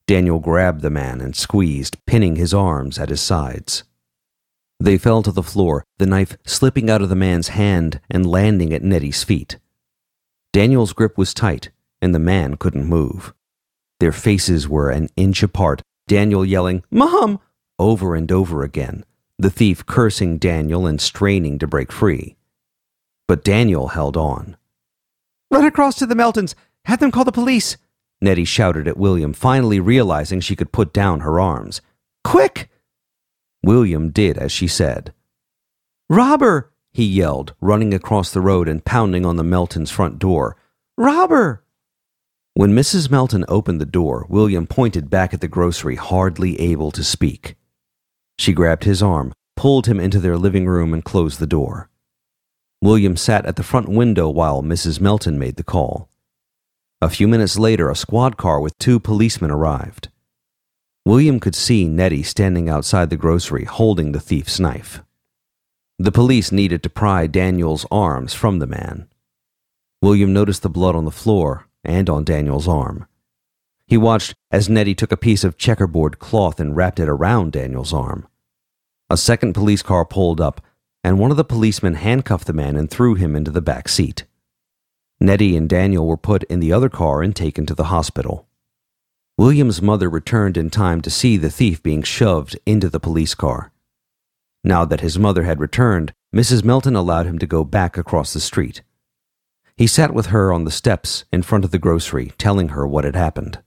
Daniel 0.07 0.39
grabbed 0.39 0.81
the 0.81 0.89
man 0.89 1.21
and 1.21 1.37
squeezed, 1.37 1.95
pinning 2.05 2.35
his 2.35 2.53
arms 2.53 2.99
at 2.99 3.07
his 3.07 3.21
sides. 3.21 3.85
They 4.79 4.97
fell 4.97 5.21
to 5.23 5.31
the 5.31 5.43
floor, 5.43 5.83
the 5.97 6.05
knife 6.05 6.37
slipping 6.45 6.89
out 6.89 7.01
of 7.01 7.09
the 7.09 7.15
man's 7.15 7.49
hand 7.49 7.99
and 8.09 8.25
landing 8.25 8.73
at 8.73 8.81
Nettie's 8.81 9.23
feet. 9.23 9.57
Daniel's 10.53 10.93
grip 10.93 11.17
was 11.17 11.33
tight, 11.33 11.69
and 12.01 12.15
the 12.15 12.19
man 12.19 12.55
couldn't 12.55 12.85
move. 12.85 13.33
Their 13.99 14.13
faces 14.13 14.69
were 14.69 14.89
an 14.89 15.09
inch 15.17 15.43
apart, 15.43 15.81
Daniel 16.07 16.45
yelling, 16.45 16.83
Mom! 16.89 17.39
over 17.77 18.15
and 18.15 18.31
over 18.31 18.63
again, 18.63 19.05
the 19.37 19.49
thief 19.49 19.85
cursing 19.85 20.37
Daniel 20.37 20.85
and 20.87 20.99
straining 20.99 21.59
to 21.59 21.67
break 21.67 21.91
free. 21.91 22.35
But 23.27 23.43
Daniel 23.43 23.89
held 23.89 24.17
on. 24.17 24.57
Run 25.51 25.65
across 25.65 25.95
to 25.97 26.05
the 26.05 26.15
Meltons! 26.15 26.55
Have 26.85 26.99
them 26.99 27.11
call 27.11 27.25
the 27.25 27.31
police! 27.31 27.75
Nettie 28.21 28.45
shouted 28.45 28.87
at 28.87 28.97
William, 28.97 29.33
finally 29.33 29.79
realizing 29.79 30.39
she 30.39 30.55
could 30.55 30.71
put 30.71 30.93
down 30.93 31.19
her 31.19 31.39
arms. 31.39 31.81
Quick! 32.23 32.69
William 33.63 34.11
did 34.11 34.37
as 34.37 34.51
she 34.51 34.67
said. 34.67 35.13
Robber! 36.09 36.71
he 36.91 37.05
yelled, 37.05 37.53
running 37.61 37.93
across 37.93 38.31
the 38.31 38.41
road 38.41 38.67
and 38.67 38.83
pounding 38.83 39.25
on 39.25 39.35
the 39.35 39.43
Meltons' 39.43 39.91
front 39.91 40.19
door. 40.19 40.57
Robber! 40.97 41.63
When 42.53 42.73
Mrs. 42.73 43.09
Melton 43.09 43.45
opened 43.47 43.79
the 43.79 43.85
door, 43.85 44.25
William 44.27 44.67
pointed 44.67 45.09
back 45.09 45.33
at 45.33 45.41
the 45.41 45.47
grocery, 45.47 45.95
hardly 45.95 46.59
able 46.59 46.91
to 46.91 47.03
speak. 47.03 47.55
She 48.37 48.53
grabbed 48.53 48.83
his 48.83 49.03
arm, 49.03 49.33
pulled 49.55 49.85
him 49.85 49.99
into 49.99 50.19
their 50.19 50.37
living 50.37 50.65
room, 50.65 50.93
and 50.93 51.03
closed 51.03 51.39
the 51.39 51.47
door. 51.47 51.89
William 52.81 53.15
sat 53.15 53.45
at 53.45 53.55
the 53.55 53.63
front 53.63 53.89
window 53.89 54.29
while 54.29 54.63
Mrs. 54.63 54.99
Melton 54.99 55.37
made 55.37 55.57
the 55.57 55.63
call. 55.63 56.09
A 57.01 57.09
few 57.09 57.27
minutes 57.27 57.57
later, 57.57 57.89
a 57.89 57.95
squad 57.95 58.35
car 58.35 58.59
with 58.59 58.77
two 58.77 58.99
policemen 58.99 59.51
arrived. 59.51 60.09
William 61.09 61.39
could 61.39 61.55
see 61.55 61.87
Nettie 61.87 62.21
standing 62.21 62.69
outside 62.69 63.09
the 63.09 63.17
grocery 63.17 63.65
holding 63.65 64.11
the 64.11 64.19
thief's 64.19 64.59
knife. 64.59 65.01
The 65.97 66.11
police 66.11 66.51
needed 66.51 66.83
to 66.83 66.89
pry 66.91 67.25
Daniel's 67.25 67.83
arms 67.89 68.35
from 68.35 68.59
the 68.59 68.67
man. 68.67 69.07
William 70.03 70.33
noticed 70.33 70.61
the 70.61 70.69
blood 70.69 70.95
on 70.95 71.05
the 71.05 71.09
floor 71.09 71.65
and 71.83 72.11
on 72.11 72.25
Daniel's 72.25 72.67
arm. 72.67 73.07
He 73.87 73.97
watched 73.97 74.35
as 74.51 74.69
Nettie 74.69 74.93
took 74.93 75.11
a 75.11 75.17
piece 75.17 75.43
of 75.43 75.57
checkerboard 75.57 76.19
cloth 76.19 76.59
and 76.59 76.75
wrapped 76.75 76.99
it 76.99 77.09
around 77.09 77.53
Daniel's 77.53 77.91
arm. 77.91 78.27
A 79.09 79.17
second 79.17 79.53
police 79.53 79.81
car 79.81 80.05
pulled 80.05 80.39
up, 80.39 80.61
and 81.03 81.17
one 81.17 81.31
of 81.31 81.37
the 81.37 81.43
policemen 81.43 81.95
handcuffed 81.95 82.45
the 82.45 82.53
man 82.53 82.75
and 82.75 82.87
threw 82.87 83.15
him 83.15 83.35
into 83.35 83.49
the 83.49 83.63
back 83.63 83.89
seat. 83.89 84.25
Nettie 85.19 85.57
and 85.57 85.67
Daniel 85.67 86.05
were 86.05 86.17
put 86.17 86.43
in 86.43 86.59
the 86.59 86.71
other 86.71 86.87
car 86.87 87.23
and 87.23 87.35
taken 87.35 87.65
to 87.65 87.73
the 87.73 87.85
hospital. 87.85 88.45
William's 89.39 89.81
mother 89.81 90.09
returned 90.09 90.57
in 90.57 90.69
time 90.69 90.99
to 90.99 91.09
see 91.09 91.37
the 91.37 91.49
thief 91.49 91.81
being 91.81 92.03
shoved 92.03 92.59
into 92.65 92.89
the 92.89 92.99
police 92.99 93.33
car. 93.33 93.71
Now 94.65 94.83
that 94.83 94.99
his 94.99 95.17
mother 95.17 95.43
had 95.43 95.61
returned, 95.61 96.11
Mrs. 96.35 96.65
Melton 96.65 96.93
allowed 96.93 97.25
him 97.25 97.39
to 97.39 97.47
go 97.47 97.63
back 97.63 97.97
across 97.97 98.33
the 98.33 98.41
street. 98.41 98.81
He 99.77 99.87
sat 99.87 100.13
with 100.13 100.25
her 100.25 100.51
on 100.51 100.65
the 100.65 100.71
steps 100.71 101.23
in 101.31 101.41
front 101.41 101.63
of 101.63 101.71
the 101.71 101.79
grocery, 101.79 102.33
telling 102.37 102.67
her 102.75 102.85
what 102.85 103.05
had 103.05 103.15
happened. 103.15 103.59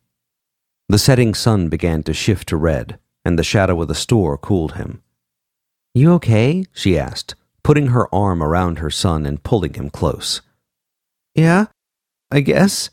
The 0.91 0.99
setting 0.99 1.33
sun 1.33 1.71
began 1.71 2.03
to 2.03 2.13
shift 2.13 2.49
to 2.49 2.59
red, 2.59 2.99
and 3.25 3.39
the 3.39 3.43
shadow 3.43 3.81
of 3.81 3.89
the 3.89 3.95
store 3.95 4.37
cooled 4.37 4.75
him. 4.75 5.03
You 5.95 6.13
okay? 6.13 6.67
she 6.75 6.99
asked, 6.99 7.35
putting 7.63 7.87
her 7.87 8.15
arm 8.15 8.43
around 8.43 8.81
her 8.81 8.91
son 8.91 9.25
and 9.25 9.43
pulling 9.43 9.73
him 9.73 9.89
close. 9.89 10.43
Yeah, 11.35 11.69
I 12.31 12.41
guess. 12.41 12.91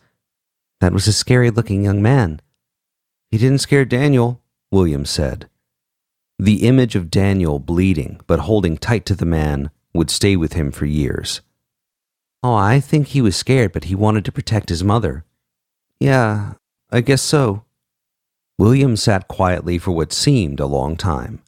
That 0.79 0.93
was 0.93 1.09
a 1.09 1.11
scary 1.11 1.51
looking 1.51 1.83
young 1.83 2.01
man. 2.01 2.39
He 3.31 3.37
didn't 3.37 3.59
scare 3.59 3.85
Daniel, 3.85 4.41
William 4.71 5.05
said. 5.05 5.49
The 6.37 6.67
image 6.67 6.95
of 6.95 7.11
Daniel 7.11 7.59
bleeding 7.59 8.21
but 8.27 8.39
holding 8.39 8.77
tight 8.77 9.05
to 9.07 9.15
the 9.15 9.25
man 9.25 9.71
would 9.93 10.09
stay 10.09 10.35
with 10.35 10.53
him 10.53 10.71
for 10.71 10.85
years. 10.85 11.41
Oh, 12.41 12.53
I 12.53 12.79
think 12.79 13.07
he 13.07 13.21
was 13.21 13.35
scared, 13.35 13.73
but 13.73 13.85
he 13.85 13.95
wanted 13.95 14.23
to 14.25 14.31
protect 14.31 14.69
his 14.69 14.83
mother. 14.83 15.25
Yeah, 15.99 16.53
I 16.89 17.01
guess 17.01 17.21
so. 17.21 17.65
William 18.57 18.95
sat 18.95 19.27
quietly 19.27 19.77
for 19.77 19.91
what 19.91 20.13
seemed 20.13 20.59
a 20.59 20.65
long 20.65 20.95
time. 20.95 21.41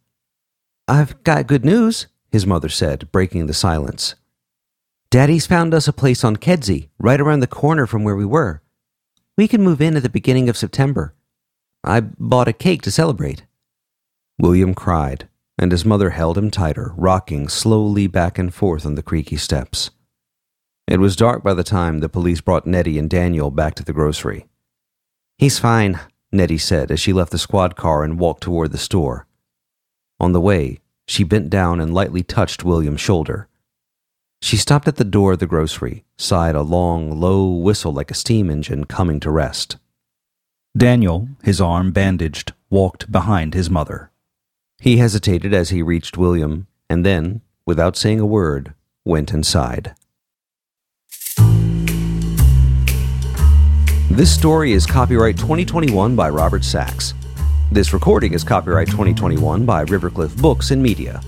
I've 0.87 1.23
got 1.23 1.47
good 1.47 1.63
news, 1.63 2.07
his 2.29 2.45
mother 2.45 2.69
said, 2.69 3.11
breaking 3.11 3.45
the 3.47 3.53
silence. 3.53 4.15
Daddy's 5.09 5.47
found 5.47 5.73
us 5.73 5.87
a 5.87 5.93
place 5.93 6.23
on 6.23 6.37
Kedzie, 6.37 6.89
right 6.99 7.19
around 7.19 7.39
the 7.39 7.47
corner 7.47 7.85
from 7.85 8.03
where 8.03 8.15
we 8.15 8.25
were. 8.25 8.61
We 9.37 9.47
can 9.47 9.61
move 9.61 9.81
in 9.81 9.95
at 9.95 10.03
the 10.03 10.09
beginning 10.09 10.49
of 10.49 10.57
September. 10.57 11.13
I 11.83 12.01
bought 12.01 12.47
a 12.47 12.53
cake 12.53 12.81
to 12.83 12.91
celebrate. 12.91 13.45
William 14.39 14.73
cried, 14.73 15.27
and 15.57 15.71
his 15.71 15.85
mother 15.85 16.11
held 16.11 16.37
him 16.37 16.51
tighter, 16.51 16.93
rocking 16.95 17.47
slowly 17.47 18.07
back 18.07 18.37
and 18.37 18.53
forth 18.53 18.85
on 18.85 18.95
the 18.95 19.03
creaky 19.03 19.37
steps. 19.37 19.91
It 20.87 20.99
was 20.99 21.15
dark 21.15 21.43
by 21.43 21.53
the 21.53 21.63
time 21.63 21.99
the 21.99 22.09
police 22.09 22.41
brought 22.41 22.67
Nettie 22.67 22.99
and 22.99 23.09
Daniel 23.09 23.49
back 23.49 23.75
to 23.75 23.83
the 23.83 23.93
grocery. 23.93 24.47
He's 25.37 25.57
fine, 25.57 25.99
Nettie 26.31 26.57
said 26.57 26.91
as 26.91 26.99
she 26.99 27.13
left 27.13 27.31
the 27.31 27.37
squad 27.37 27.75
car 27.75 28.03
and 28.03 28.19
walked 28.19 28.43
toward 28.43 28.71
the 28.71 28.77
store. 28.77 29.27
On 30.19 30.33
the 30.33 30.41
way, 30.41 30.79
she 31.07 31.23
bent 31.23 31.49
down 31.49 31.79
and 31.79 31.93
lightly 31.93 32.23
touched 32.23 32.63
William's 32.63 33.01
shoulder. 33.01 33.47
She 34.41 34.57
stopped 34.57 34.87
at 34.87 34.97
the 34.97 35.03
door 35.03 35.33
of 35.33 35.39
the 35.39 35.47
grocery, 35.47 36.03
sighed 36.17 36.55
a 36.55 36.61
long, 36.61 37.19
low 37.19 37.49
whistle 37.49 37.91
like 37.93 38.11
a 38.11 38.15
steam 38.15 38.49
engine 38.49 38.85
coming 38.85 39.19
to 39.21 39.31
rest. 39.31 39.77
Daniel, 40.75 41.27
his 41.43 41.59
arm 41.59 41.91
bandaged, 41.91 42.53
walked 42.69 43.11
behind 43.11 43.53
his 43.53 43.69
mother. 43.69 44.09
He 44.79 44.97
hesitated 44.97 45.53
as 45.53 45.69
he 45.69 45.81
reached 45.81 46.17
William, 46.17 46.67
and 46.89 47.05
then, 47.05 47.41
without 47.65 47.97
saying 47.97 48.21
a 48.21 48.25
word, 48.25 48.73
went 49.03 49.33
inside. 49.33 49.93
This 54.09 54.33
story 54.33 54.71
is 54.71 54.85
copyright 54.85 55.37
2021 55.37 56.15
by 56.15 56.29
Robert 56.29 56.63
Sachs. 56.63 57.13
This 57.71 57.91
recording 57.91 58.33
is 58.33 58.43
copyright 58.43 58.87
2021 58.87 59.65
by 59.65 59.83
Rivercliff 59.83 60.41
Books 60.41 60.71
and 60.71 60.81
Media. 60.81 61.21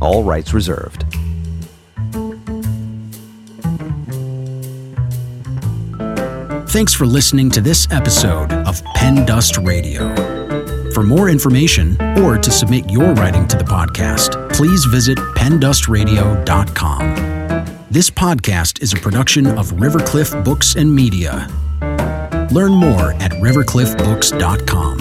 All 0.00 0.24
rights 0.24 0.54
reserved. 0.54 1.15
Thanks 6.68 6.92
for 6.92 7.06
listening 7.06 7.48
to 7.50 7.60
this 7.60 7.86
episode 7.92 8.52
of 8.52 8.82
Pen 8.94 9.24
Dust 9.24 9.56
Radio. 9.58 10.12
For 10.90 11.04
more 11.04 11.28
information 11.28 11.96
or 12.18 12.36
to 12.38 12.50
submit 12.50 12.90
your 12.90 13.14
writing 13.14 13.46
to 13.48 13.56
the 13.56 13.64
podcast, 13.64 14.52
please 14.52 14.84
visit 14.86 15.16
pendustradio.com. 15.16 17.14
This 17.88 18.10
podcast 18.10 18.82
is 18.82 18.92
a 18.92 18.96
production 18.96 19.46
of 19.46 19.70
Rivercliff 19.72 20.44
Books 20.44 20.74
and 20.74 20.92
Media. 20.92 21.48
Learn 22.50 22.72
more 22.72 23.12
at 23.14 23.30
rivercliffbooks.com. 23.32 24.98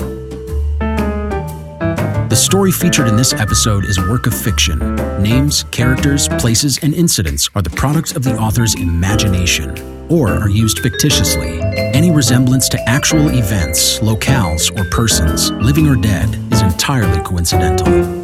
The 2.30 2.36
story 2.36 2.72
featured 2.72 3.08
in 3.08 3.18
this 3.18 3.34
episode 3.34 3.86
is 3.86 3.98
a 3.98 4.02
work 4.02 4.28
of 4.28 4.36
fiction. 4.40 4.96
Names, 5.22 5.64
characters, 5.72 6.28
places, 6.28 6.78
and 6.84 6.94
incidents 6.94 7.50
are 7.56 7.64
the 7.64 7.72
product 7.72 8.16
of 8.16 8.24
the 8.24 8.38
author's 8.38 8.76
imagination 8.76 9.95
or 10.10 10.30
are 10.30 10.50
used 10.50 10.80
fictitiously. 10.80 11.62
Any 11.94 12.12
resemblance 12.12 12.70
to 12.70 12.90
actual 12.90 13.30
events, 13.30 14.00
locales, 14.00 14.76
or 14.80 14.90
persons, 14.90 15.52
living 15.52 15.88
or 15.88 15.96
dead, 15.96 16.30
is 16.52 16.62
entirely 16.62 17.22
coincidental. 17.24 18.15